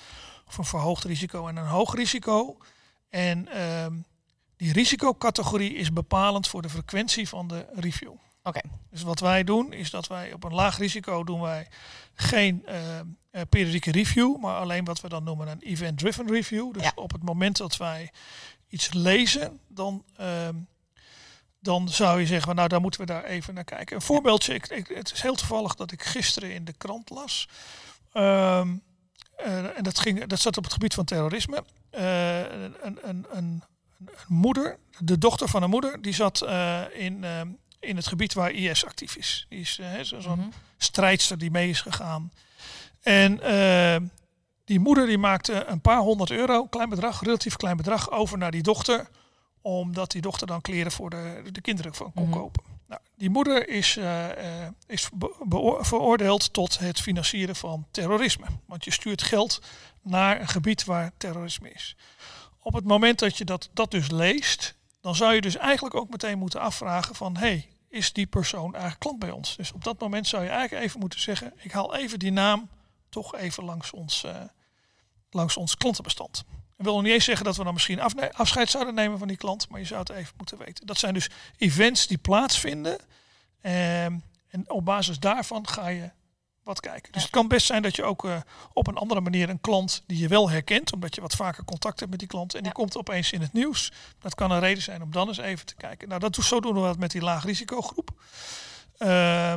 of 0.47 0.59
een 0.59 0.65
verhoogd 0.65 1.05
risico 1.05 1.49
en 1.49 1.57
een 1.57 1.67
hoog 1.67 1.95
risico. 1.95 2.57
En 3.09 3.49
ehm, 3.49 3.93
die 4.57 4.73
risicocategorie 4.73 5.75
is 5.75 5.93
bepalend 5.93 6.49
voor 6.49 6.63
de 6.63 6.69
frequentie 6.69 7.29
van 7.29 7.49
de 7.49 7.67
review. 7.75 8.13
oké. 8.43 8.61
Dus 8.91 9.03
wat 9.03 9.21
wij 9.21 9.45
doen 9.45 9.73
is 9.73 9.91
dat 9.91 10.07
wij 10.07 10.33
op 10.33 10.45
een 10.45 10.55
laag 10.55 10.79
risico 10.79 11.25
doen 11.25 11.41
wij 11.41 11.69
geen 12.15 12.67
eh, 12.67 12.99
eh, 12.99 13.05
periodieke 13.49 13.91
review, 13.91 14.37
maar 14.41 14.57
alleen 14.61 14.85
wat 14.85 15.01
we 15.01 15.09
dan 15.09 15.25
noemen 15.25 15.49
een 15.49 15.61
event-driven 15.63 16.27
review. 16.31 16.73
Dus 16.73 16.83
Ja. 16.83 16.93
op 16.95 17.13
het 17.13 17.23
moment 17.23 17.57
dat 17.57 17.77
wij 17.77 18.11
iets 18.69 18.93
lezen, 18.93 19.61
dan, 19.69 20.05
ehm, 20.17 20.55
dan 21.61 21.89
zou 21.89 22.21
je 22.21 22.27
zeggen, 22.27 22.55
nou 22.55 22.69
dan 22.69 22.83
moeten 22.83 23.01
we 23.01 23.07
daar 23.07 23.25
even 23.25 23.55
naar 23.55 23.65
kijken. 23.65 23.97
Een 23.97 24.03
voorbeeldje, 24.03 24.55
ik, 24.55 24.67
ik- 24.69 24.89
het 24.95 25.13
is 25.13 25.23
heel 25.23 25.35
toevallig 25.35 25.75
dat 25.75 25.93
ik 25.93 26.03
gisteren 26.03 26.55
in 26.55 26.65
de 26.65 26.73
krant 26.73 27.11
las. 27.11 27.49
Ehm, 28.13 28.77
eh, 29.37 29.77
en 29.77 29.83
dat, 29.83 29.99
ging, 29.99 30.27
dat 30.27 30.41
zat 30.41 30.57
op 30.57 30.65
het 30.65 30.73
gebied 30.73 30.95
van 30.95 31.05
terrorisme. 31.05 31.65
Eh, 31.91 32.39
een, 32.41 32.77
een, 32.83 32.99
een, 33.03 33.27
een, 33.31 33.63
moeder, 34.29 34.79
de 34.99 35.19
dochter 35.19 35.49
van 35.49 35.63
een 35.63 35.71
moeder, 35.71 36.03
die 36.03 36.15
zat 36.15 36.41
eh, 36.43 36.83
in, 36.95 37.25
ehm, 37.25 37.49
in 37.81 37.97
het 37.97 38.07
gebied 38.07 38.33
waar 38.35 38.51
IS 38.51 38.85
actief 38.87 39.17
is. 39.17 39.47
Die 39.49 39.61
is 39.61 39.79
eh, 39.79 40.01
zo- 40.01 40.21
zo'n 40.21 40.39
Mhm. 40.39 40.49
strijdster 40.79 41.39
die 41.39 41.51
mee 41.51 41.69
is 41.69 41.81
gegaan. 41.81 42.33
En 43.09 43.41
eh, 43.43 44.09
die 44.65 44.81
moeder 44.81 45.07
die 45.07 45.19
maakte 45.19 45.65
een 45.65 45.81
paar 45.81 45.99
honderd 45.99 46.31
euro, 46.31 46.67
klein 46.67 46.89
bedrag, 46.89 47.23
relatief 47.23 47.57
klein 47.57 47.77
bedrag, 47.77 48.11
over 48.11 48.39
naar 48.39 48.51
die 48.51 48.63
dochter. 48.63 49.09
Omdat 49.61 50.11
die 50.11 50.21
dochter 50.21 50.47
dan 50.47 50.61
kleren 50.61 50.93
voor 50.93 51.11
de, 51.11 51.43
de 51.53 51.61
kinderen 51.61 51.95
van 51.95 52.13
kon 52.15 52.29
Mhm. 52.29 52.39
kopen. 52.39 52.63
Nou, 52.87 53.01
die 53.17 53.31
moeder 53.31 53.69
is, 53.69 53.97
eh, 53.97 54.27
is 54.87 55.09
veroordeeld 55.81 56.53
tot 56.53 56.79
het 56.79 57.01
financieren 57.01 57.57
van 57.57 57.87
terrorisme. 57.91 58.47
Want 58.67 58.85
je 58.85 58.91
stuurt 58.91 59.23
geld 59.23 59.63
naar 60.03 60.41
een 60.41 60.49
gebied 60.49 60.85
waar 60.85 61.13
terrorisme 61.17 61.71
is. 61.71 61.97
Op 62.61 62.73
het 62.73 62.85
moment 62.85 63.19
dat 63.19 63.39
je 63.39 63.45
dat, 63.45 63.71
dat 63.73 63.91
dus 63.91 64.11
leest, 64.11 64.75
dan 65.01 65.15
zou 65.15 65.35
je 65.35 65.41
dus 65.41 65.57
eigenlijk 65.57 65.95
ook 65.95 66.11
meteen 66.11 66.39
moeten 66.39 66.61
afvragen 66.61 67.15
van... 67.15 67.37
hey, 67.37 67.69
is 67.89 68.13
die 68.13 68.27
persoon 68.27 68.73
eigenlijk 68.73 69.01
klant 69.01 69.19
bij 69.19 69.31
ons? 69.31 69.57
Dus 69.57 69.73
op 69.73 69.85
dat 69.85 70.01
moment 70.01 70.27
zou 70.27 70.43
je 70.43 70.51
eigenlijk 70.51 70.85
even 70.85 71.01
moeten 71.01 71.21
zeggen... 71.21 71.53
ik 71.57 71.73
haal 71.73 71.97
even 71.97 72.19
die 72.19 72.33
naam 72.33 72.69
toch 73.09 73.35
even 73.35 73.65
langs 73.65 73.91
ons, 73.91 74.25
eh, 74.25 74.41
langs 75.31 75.57
ons 75.57 75.77
klantenbestand. 75.77 76.45
Ik 76.77 76.85
wil 76.85 76.95
nog 76.95 77.03
niet 77.03 77.13
eens 77.13 77.25
zeggen 77.25 77.45
dat 77.45 77.57
we 77.57 77.65
dan 77.65 77.73
misschien 77.73 78.01
afne- 78.01 78.33
afscheid 78.33 78.71
zouden 78.71 78.95
nemen 78.95 79.19
van 79.19 79.29
die 79.29 79.37
klant... 79.37 79.69
maar 79.69 79.81
je 79.81 79.87
zou 79.87 80.01
het 80.01 80.11
even 80.11 80.35
moeten 80.37 80.59
weten. 80.59 80.87
Dat 80.87 80.99
zijn 80.99 81.15
dus 81.15 81.31
events 81.57 82.07
die 82.07 82.19
plaatsvinden... 82.19 82.99
ehm, 83.61 84.19
en 84.49 84.71
op 84.71 84.85
basis 84.85 85.19
daarvan 85.19 85.69
ga 85.69 85.89
je 85.89 86.11
wat 86.69 86.81
kijken. 86.81 87.13
Dus 87.13 87.23
het 87.23 87.31
kan 87.31 87.49
best 87.49 87.67
zijn 87.67 87.83
dat 87.83 87.97
je 87.97 88.05
ook 88.05 88.25
uh, 88.25 88.37
op 88.73 88.87
een 88.87 88.97
andere 88.97 89.21
manier 89.21 89.49
een 89.49 89.61
klant 89.61 90.03
die 90.07 90.19
je 90.19 90.29
wel 90.29 90.51
herkent, 90.51 90.93
omdat 90.93 91.15
je 91.15 91.21
wat 91.21 91.35
vaker 91.35 91.65
contact 91.65 91.99
hebt 91.99 92.11
met 92.11 92.19
die 92.19 92.29
klant 92.29 92.55
en 92.55 92.63
die 92.63 92.73
komt 92.73 92.97
opeens 92.97 93.33
in 93.33 93.41
het 93.41 93.53
nieuws. 93.53 93.93
Dat 94.19 94.35
kan 94.35 94.51
een 94.51 94.61
reden 94.61 94.83
zijn 94.83 95.03
om 95.03 95.11
dan 95.11 95.29
eens 95.29 95.39
even 95.39 95.67
te 95.67 95.75
kijken. 95.75 96.09
Nou, 96.09 96.21
dat 96.21 96.37
zo 96.37 96.61
doen 96.61 96.75
we 96.75 96.81
dat 96.81 96.99
met 96.99 97.11
die 97.11 97.23
laagrisicogroep. 97.23 98.11
Uh, 98.99 99.55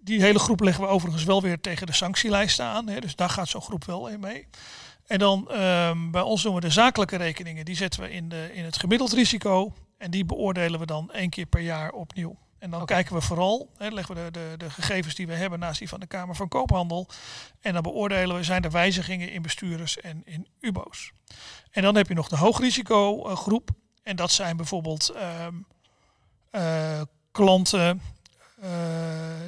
die 0.00 0.22
hele 0.22 0.38
groep 0.38 0.60
leggen 0.60 0.84
we 0.84 0.90
overigens 0.90 1.24
wel 1.24 1.42
weer 1.42 1.60
tegen 1.60 1.86
de 1.86 1.92
sanctielijsten 1.92 2.64
aan. 2.64 2.88
Hè, 2.88 3.00
dus 3.00 3.16
daar 3.16 3.30
gaat 3.30 3.48
zo'n 3.48 3.62
groep 3.62 3.84
wel 3.84 4.08
in 4.08 4.20
mee. 4.20 4.46
En 5.06 5.18
dan 5.18 5.48
uh, 5.50 5.90
bij 6.10 6.20
ons 6.20 6.42
doen 6.42 6.54
we 6.54 6.60
de 6.60 6.70
zakelijke 6.70 7.16
rekeningen. 7.16 7.64
Die 7.64 7.76
zetten 7.76 8.00
we 8.00 8.10
in, 8.10 8.28
de, 8.28 8.50
in 8.52 8.64
het 8.64 8.78
gemiddeld 8.78 9.12
risico. 9.12 9.72
En 9.98 10.10
die 10.10 10.24
beoordelen 10.24 10.80
we 10.80 10.86
dan 10.86 11.12
één 11.12 11.30
keer 11.30 11.46
per 11.46 11.60
jaar 11.60 11.90
opnieuw. 11.90 12.36
En 12.58 12.70
dan 12.70 12.86
kijken 12.86 13.14
we 13.14 13.20
vooral, 13.20 13.70
hè, 13.76 13.88
leggen 13.88 14.14
we 14.14 14.22
de, 14.22 14.30
de, 14.30 14.54
de, 14.56 14.70
gegevens 14.70 15.14
die 15.14 15.26
we 15.26 15.34
hebben 15.34 15.58
naast 15.58 15.78
die 15.78 15.88
van 15.88 16.00
de 16.00 16.06
Kamer 16.06 16.36
van 16.36 16.48
Koophandel. 16.48 17.08
En 17.60 17.72
dan 17.72 17.82
beoordelen 17.82 18.36
we, 18.36 18.42
zijn 18.42 18.62
er 18.62 18.70
wijzigingen 18.70 19.32
in 19.32 19.42
bestuurders 19.42 20.00
en 20.00 20.22
in 20.24 20.46
UBO's. 20.60 21.12
En 21.70 21.82
dan 21.82 21.94
heb 21.94 22.08
je 22.08 22.14
nog 22.14 22.28
de 22.28 22.36
hoogrisicogroep. 22.36 23.70
En 24.02 24.16
dat 24.16 24.30
zijn 24.30 24.56
bijvoorbeeld 24.56 25.14
uh, 26.54 27.00
klanten 27.30 27.96
uh, 27.96 28.02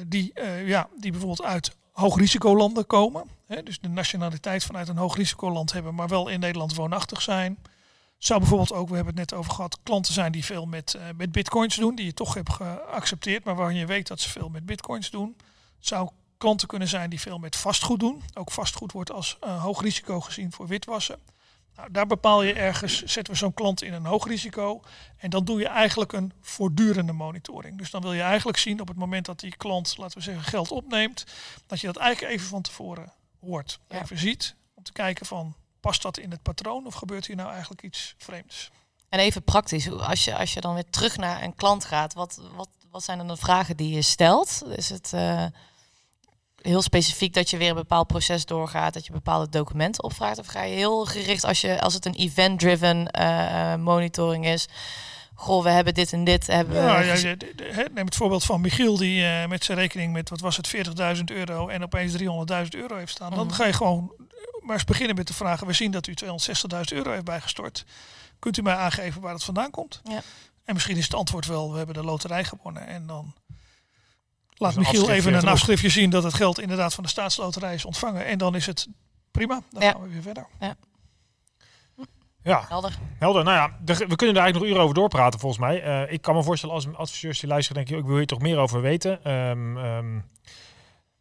die, 0.07 0.31
uh, 0.35 0.67
ja, 0.67 0.89
die 0.99 1.11
bijvoorbeeld 1.11 1.43
uit 1.43 1.75
hoogrisicolanden 1.91 2.87
komen. 2.87 3.23
Hè, 3.45 3.63
dus 3.63 3.79
de 3.79 3.89
nationaliteit 3.89 4.63
vanuit 4.63 4.87
een 4.87 4.97
hoogrisicoland 4.97 5.73
hebben, 5.73 5.95
maar 5.95 6.07
wel 6.07 6.27
in 6.27 6.39
Nederland 6.39 6.75
woonachtig 6.75 7.21
zijn. 7.21 7.57
Zou 8.17 8.39
bijvoorbeeld 8.39 8.73
ook, 8.73 8.89
we 8.89 8.95
hebben 8.95 9.17
het 9.17 9.29
net 9.29 9.39
over 9.39 9.51
gehad, 9.51 9.77
klanten 9.83 10.13
zijn 10.13 10.31
die 10.31 10.45
veel 10.45 10.65
met, 10.65 10.93
uh, 10.97 11.01
met 11.15 11.31
bitcoins 11.31 11.75
doen, 11.75 11.95
die 11.95 12.05
je 12.05 12.13
toch 12.13 12.33
hebt 12.33 12.53
geaccepteerd, 12.53 13.43
maar 13.43 13.55
waarvan 13.55 13.75
je 13.75 13.85
weet 13.85 14.07
dat 14.07 14.19
ze 14.19 14.29
veel 14.29 14.49
met 14.49 14.65
bitcoins 14.65 15.09
doen. 15.09 15.37
Zou 15.79 16.09
klanten 16.37 16.67
kunnen 16.67 16.87
zijn 16.87 17.09
die 17.09 17.19
veel 17.19 17.37
met 17.37 17.55
vastgoed 17.55 17.99
doen. 17.99 18.21
Ook 18.33 18.51
vastgoed 18.51 18.91
wordt 18.91 19.11
als 19.11 19.37
uh, 19.43 19.63
hoog 19.63 19.81
risico 19.81 20.19
gezien 20.19 20.51
voor 20.51 20.67
witwassen. 20.67 21.19
Nou, 21.75 21.91
daar 21.91 22.07
bepaal 22.07 22.43
je 22.43 22.53
ergens, 22.53 23.03
zetten 23.03 23.33
we 23.33 23.39
zo'n 23.39 23.53
klant 23.53 23.81
in 23.81 23.93
een 23.93 24.05
hoog 24.05 24.27
risico. 24.27 24.81
En 25.17 25.29
dan 25.29 25.45
doe 25.45 25.59
je 25.59 25.67
eigenlijk 25.67 26.11
een 26.13 26.33
voortdurende 26.41 27.13
monitoring. 27.13 27.77
Dus 27.77 27.91
dan 27.91 28.01
wil 28.01 28.13
je 28.13 28.21
eigenlijk 28.21 28.57
zien 28.57 28.81
op 28.81 28.87
het 28.87 28.97
moment 28.97 29.25
dat 29.25 29.39
die 29.39 29.55
klant, 29.55 29.97
laten 29.97 30.17
we 30.17 30.23
zeggen, 30.23 30.43
geld 30.43 30.71
opneemt, 30.71 31.25
dat 31.67 31.79
je 31.79 31.87
dat 31.87 31.97
eigenlijk 31.97 32.33
even 32.33 32.47
van 32.47 32.61
tevoren 32.61 33.13
hoort. 33.39 33.79
Ja. 33.89 34.01
Even 34.01 34.17
ziet. 34.17 34.55
Om 34.73 34.83
te 34.83 34.91
kijken 34.91 35.25
van, 35.25 35.55
past 35.79 36.01
dat 36.01 36.17
in 36.17 36.31
het 36.31 36.41
patroon 36.41 36.85
of 36.85 36.93
gebeurt 36.93 37.25
hier 37.25 37.35
nou 37.35 37.51
eigenlijk 37.51 37.81
iets 37.81 38.15
vreemds? 38.17 38.71
En 39.09 39.19
even 39.19 39.43
praktisch, 39.43 39.91
als 39.91 40.23
je, 40.23 40.37
als 40.37 40.53
je 40.53 40.61
dan 40.61 40.73
weer 40.73 40.89
terug 40.89 41.17
naar 41.17 41.43
een 41.43 41.55
klant 41.55 41.85
gaat, 41.85 42.13
wat, 42.13 42.41
wat, 42.55 42.69
wat 42.91 43.03
zijn 43.03 43.17
dan 43.17 43.27
de 43.27 43.37
vragen 43.37 43.77
die 43.77 43.95
je 43.95 44.01
stelt? 44.01 44.63
Is 44.75 44.89
het 44.89 45.11
uh, 45.15 45.45
heel 46.63 46.81
specifiek 46.81 47.33
dat 47.33 47.49
je 47.49 47.57
weer 47.57 47.69
een 47.69 47.75
bepaald 47.75 48.07
proces 48.07 48.45
doorgaat, 48.45 48.93
dat 48.93 49.05
je 49.05 49.11
bepaalde 49.11 49.49
documenten 49.49 50.03
opvraagt? 50.03 50.39
Of 50.39 50.45
ga 50.45 50.63
je 50.63 50.75
heel 50.75 51.05
gericht 51.05 51.43
als, 51.43 51.61
je, 51.61 51.81
als 51.81 51.93
het 51.93 52.05
een 52.05 52.15
event-driven 52.15 53.09
uh, 53.19 53.75
monitoring 53.75 54.45
is? 54.45 54.67
Goh, 55.33 55.63
we 55.63 55.69
hebben 55.69 55.93
dit 55.93 56.13
en 56.13 56.23
dit. 56.23 56.47
Hebben 56.47 56.75
ja, 56.75 56.99
ja, 56.99 57.13
ja, 57.13 57.35
neem 57.93 58.05
het 58.05 58.15
voorbeeld 58.15 58.43
van 58.43 58.61
Michiel, 58.61 58.97
die 58.97 59.21
uh, 59.21 59.45
met 59.45 59.63
zijn 59.63 59.77
rekening 59.77 60.13
met, 60.13 60.29
wat 60.29 60.39
was 60.39 60.57
het, 60.57 60.75
40.000 61.17 61.23
euro 61.25 61.67
en 61.67 61.83
opeens 61.83 62.13
300.000 62.13 62.25
euro 62.69 62.95
heeft 62.95 63.11
staan. 63.11 63.35
Dan 63.35 63.53
ga 63.53 63.65
je 63.65 63.73
gewoon 63.73 64.11
maar 64.59 64.75
eens 64.75 64.85
beginnen 64.85 65.15
met 65.15 65.27
de 65.27 65.33
vragen. 65.33 65.67
We 65.67 65.73
zien 65.73 65.91
dat 65.91 66.07
u 66.07 66.13
260.000 66.25 66.81
euro 66.85 67.11
heeft 67.11 67.23
bijgestort. 67.23 67.85
Kunt 68.39 68.57
u 68.57 68.61
mij 68.61 68.75
aangeven 68.75 69.21
waar 69.21 69.33
het 69.33 69.43
vandaan 69.43 69.71
komt? 69.71 70.01
Ja. 70.03 70.21
En 70.63 70.73
misschien 70.73 70.97
is 70.97 71.03
het 71.03 71.13
antwoord 71.13 71.45
wel, 71.45 71.71
we 71.71 71.77
hebben 71.77 71.95
de 71.95 72.03
loterij 72.03 72.43
gewonnen. 72.43 72.87
En 72.87 73.07
dan 73.07 73.33
laat 74.55 74.75
dus 74.75 74.85
Michiel 74.85 75.09
even 75.09 75.33
een 75.33 75.47
afschriftje 75.47 75.89
zien 75.89 76.09
dat 76.09 76.23
het 76.23 76.33
geld 76.33 76.59
inderdaad 76.59 76.93
van 76.93 77.03
de 77.03 77.09
staatsloterij 77.09 77.73
is 77.73 77.85
ontvangen. 77.85 78.25
En 78.25 78.37
dan 78.37 78.55
is 78.55 78.65
het 78.65 78.87
prima. 79.31 79.61
Dan 79.71 79.81
ja. 79.81 79.91
gaan 79.91 80.01
we 80.01 80.09
weer 80.09 80.21
verder. 80.21 80.47
Ja. 80.59 80.75
Ja, 82.43 82.65
helder. 82.67 82.97
Helder. 83.19 83.43
Nou 83.43 83.57
ja, 83.57 83.77
de, 83.81 83.93
we 83.93 84.15
kunnen 84.15 84.35
er 84.35 84.41
eigenlijk 84.41 84.53
nog 84.53 84.63
uren 84.63 84.81
over 84.81 84.95
doorpraten 84.95 85.39
volgens 85.39 85.61
mij. 85.61 85.85
Uh, 85.85 86.11
ik 86.11 86.21
kan 86.21 86.35
me 86.35 86.43
voorstellen 86.43 86.75
als 86.75 86.87
adviseurs 86.93 87.39
die 87.39 87.49
luisteren, 87.49 87.77
denk 87.77 87.95
je, 87.95 88.01
ik 88.03 88.07
wil 88.07 88.17
hier 88.17 88.25
toch 88.25 88.41
meer 88.41 88.57
over 88.57 88.81
weten. 88.81 89.31
Um, 89.31 89.77
um, 89.77 90.23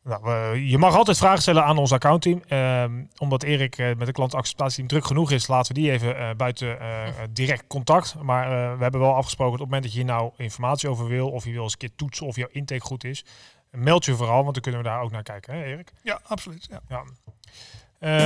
nou, 0.04 0.56
je 0.58 0.78
mag 0.78 0.96
altijd 0.96 1.18
vragen 1.18 1.42
stellen 1.42 1.64
aan 1.64 1.78
ons 1.78 1.92
accountteam. 1.92 2.42
Uh, 2.48 2.84
omdat 3.18 3.42
Erik 3.42 3.78
uh, 3.78 3.86
met 3.96 4.06
de 4.06 4.12
klantacceptatieteam 4.12 4.88
druk 4.88 5.04
genoeg 5.04 5.30
is, 5.30 5.46
laten 5.46 5.74
we 5.74 5.80
die 5.80 5.90
even 5.90 6.16
uh, 6.16 6.30
buiten 6.36 6.78
direct 7.30 7.66
contact. 7.66 8.14
Maar 8.22 8.76
we 8.76 8.82
hebben 8.82 9.00
wel 9.00 9.14
afgesproken, 9.14 9.54
op 9.54 9.60
het 9.60 9.68
moment 9.68 9.82
dat 9.82 9.92
je 9.92 9.98
hier 9.98 10.08
nou 10.08 10.30
informatie 10.36 10.88
over 10.88 11.06
wil, 11.06 11.30
of 11.30 11.44
je 11.44 11.52
wil 11.52 11.62
eens 11.62 11.72
een 11.72 11.78
keer 11.78 11.94
toetsen 11.96 12.26
of 12.26 12.36
jouw 12.36 12.48
intake 12.50 12.80
goed 12.80 13.04
is, 13.04 13.24
meld 13.70 14.04
je 14.04 14.14
vooral, 14.14 14.42
want 14.42 14.54
dan 14.54 14.62
kunnen 14.62 14.82
we 14.82 14.88
daar 14.88 15.00
ook 15.00 15.10
naar 15.10 15.22
kijken, 15.22 15.54
hè 15.54 15.64
Erik? 15.64 15.92
Ja, 16.02 16.20
absoluut. 16.26 16.68
Ja. 16.70 16.80
ja. 16.88 17.02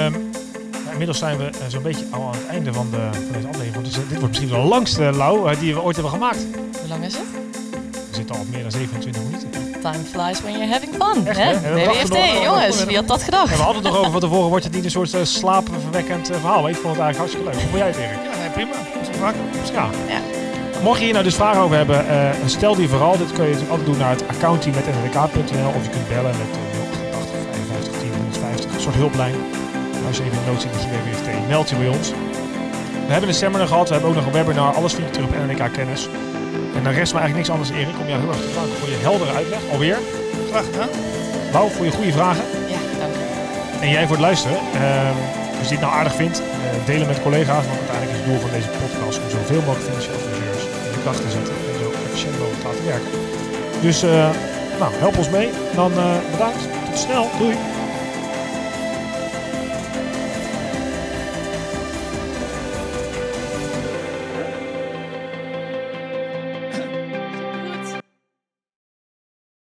Um, 0.07 0.31
ja, 0.85 0.91
inmiddels 0.91 1.19
zijn 1.19 1.39
we 1.39 1.51
zo'n 1.69 1.83
beetje 1.83 2.07
al 2.11 2.27
aan 2.27 2.35
het 2.35 2.47
einde 2.47 2.73
van, 2.73 2.91
de, 2.91 3.09
van 3.13 3.33
deze 3.33 3.49
aflevering. 3.49 3.75
Want 3.75 3.95
dit 3.95 4.09
wordt 4.09 4.27
misschien 4.27 4.49
wel 4.49 4.63
de 4.63 4.69
langste, 4.69 5.03
Lau, 5.13 5.57
die 5.57 5.75
we 5.75 5.83
ooit 5.83 5.97
hebben 5.97 6.13
gemaakt. 6.13 6.47
Hoe 6.81 6.89
lang 6.89 7.05
is 7.05 7.17
het? 7.17 7.66
Zitten 8.17 8.35
al 8.35 8.41
op 8.41 8.49
meer 8.51 8.63
dan 8.63 8.71
27 8.71 9.23
minuten. 9.23 9.51
Time 9.81 10.05
flies 10.13 10.41
when 10.41 10.53
you're 10.53 10.73
having 10.73 10.93
fun. 10.95 11.27
Echt, 11.27 11.39
hè? 11.39 11.75
WWFT, 11.75 12.43
jongens, 12.43 12.85
wie 12.85 12.97
had 12.97 13.09
dat 13.09 13.23
gedacht? 13.23 13.57
we 13.57 13.63
hadden 13.63 13.83
het 13.83 13.93
nog 13.93 13.99
over 13.99 14.13
van 14.13 14.21
tevoren, 14.21 14.49
wordt 14.49 14.65
het 14.65 14.75
niet 14.75 14.85
een 14.85 14.91
soort 14.91 15.15
uh, 15.15 15.21
slaapverwekkend 15.23 16.31
uh, 16.31 16.37
verhaal. 16.37 16.61
Maar 16.63 16.71
ik 16.71 16.77
vond 16.77 16.97
het 16.97 17.03
eigenlijk 17.03 17.17
hartstikke 17.17 17.47
leuk. 17.47 17.55
Hoe 17.55 17.71
vond 17.71 17.83
jij 17.83 17.87
het, 17.87 17.97
Erik? 17.97 18.33
Ja, 18.33 18.39
nee, 18.39 18.51
prima. 18.51 18.73
Dat 18.73 19.09
is 19.15 19.21
makkelijk. 19.21 19.51
Ja. 19.73 19.89
ja. 20.09 20.21
Mocht 20.83 20.99
je 20.99 21.05
hier 21.05 21.13
nou 21.13 21.25
dus 21.25 21.35
vragen 21.35 21.61
over 21.61 21.77
hebben, 21.77 22.05
uh, 22.07 22.31
stel 22.47 22.75
die 22.75 22.89
vooral. 22.89 23.17
Dit 23.17 23.33
kun 23.33 23.45
je 23.45 23.53
natuurlijk 23.53 23.71
altijd 23.71 23.89
doen 23.89 23.99
naar 23.99 24.11
het 24.11 24.29
accountteam 24.29 24.75
met 24.75 24.87
nrk.nl 24.87 25.69
of 25.77 25.83
je 25.85 25.91
kunt 25.91 26.09
bellen 26.09 26.35
met 26.43 26.51
088 27.13 27.37
55 27.51 28.01
10 28.01 28.11
150, 28.13 28.75
een 28.75 28.81
soort 28.81 28.95
hulplijn. 28.95 29.35
Als 30.07 30.17
je 30.17 30.25
even 30.25 30.39
een 30.39 30.45
nood 30.53 30.61
ziet 30.61 30.73
met 30.73 30.83
je 30.83 30.89
WWFT, 30.89 31.49
meld 31.49 31.69
je 31.69 31.77
bij 31.77 31.89
ons. 31.89 32.09
We 33.07 33.13
hebben 33.13 33.29
een 33.29 33.35
seminar 33.35 33.67
gehad, 33.67 33.87
we 33.89 33.93
hebben 33.93 34.11
ook 34.11 34.17
nog 34.17 34.27
een 34.27 34.33
webinar. 34.33 34.75
Alles 34.75 34.93
vind 34.95 35.07
je 35.07 35.13
terug 35.13 35.29
op 35.29 35.35
NNK 35.47 35.73
Kennis. 35.73 36.09
En 36.77 36.83
dan 36.85 36.93
rest 36.93 37.13
me 37.13 37.19
eigenlijk 37.21 37.35
niks 37.35 37.51
anders, 37.51 37.71
Erik, 37.71 38.01
om 38.01 38.09
jou 38.09 38.21
heel 38.21 38.29
erg 38.29 38.41
te 38.41 38.55
danken 38.55 38.77
voor 38.81 38.89
je 38.89 39.01
heldere 39.09 39.33
uitleg. 39.33 39.61
Alweer. 39.73 39.99
Graag 40.51 40.65
gedaan. 40.65 40.89
Wauw, 41.53 41.69
voor 41.69 41.85
je 41.85 41.91
goede 41.91 42.13
vragen. 42.13 42.45
Ja, 42.75 42.81
dank 42.99 43.15
En 43.81 43.91
jij 43.91 44.03
voor 44.07 44.17
het 44.17 44.27
luisteren. 44.29 44.59
Uh, 44.75 45.59
als 45.59 45.69
je 45.69 45.75
dit 45.75 45.81
nou 45.81 45.93
aardig 45.93 46.15
vindt, 46.15 46.41
uh, 46.41 46.47
delen 46.87 47.07
met 47.07 47.23
collega's. 47.23 47.67
Want 47.67 47.79
uiteindelijk 47.79 48.13
is 48.13 48.19
het 48.19 48.29
doel 48.29 48.41
van 48.47 48.51
deze 48.57 48.71
podcast 48.83 49.17
om 49.23 49.31
zoveel 49.31 49.63
mogelijk 49.67 49.87
financiële 49.89 50.17
adviseurs 50.17 50.65
in 50.87 50.93
de 50.97 51.03
kracht 51.03 51.23
te 51.27 51.31
zetten. 51.37 51.55
En 51.71 51.79
zo 51.83 51.89
efficiënt 52.07 52.39
mogelijk 52.39 52.61
te 52.61 52.67
laten 52.69 52.87
werken. 52.93 53.11
Dus 53.87 53.99
uh, 54.05 54.31
nou, 54.81 54.91
help 55.05 55.17
ons 55.23 55.31
mee. 55.31 55.49
Dan 55.75 55.93
bedankt. 56.35 56.63
Tot 56.91 56.99
snel. 56.99 57.25
Doei. 57.39 57.76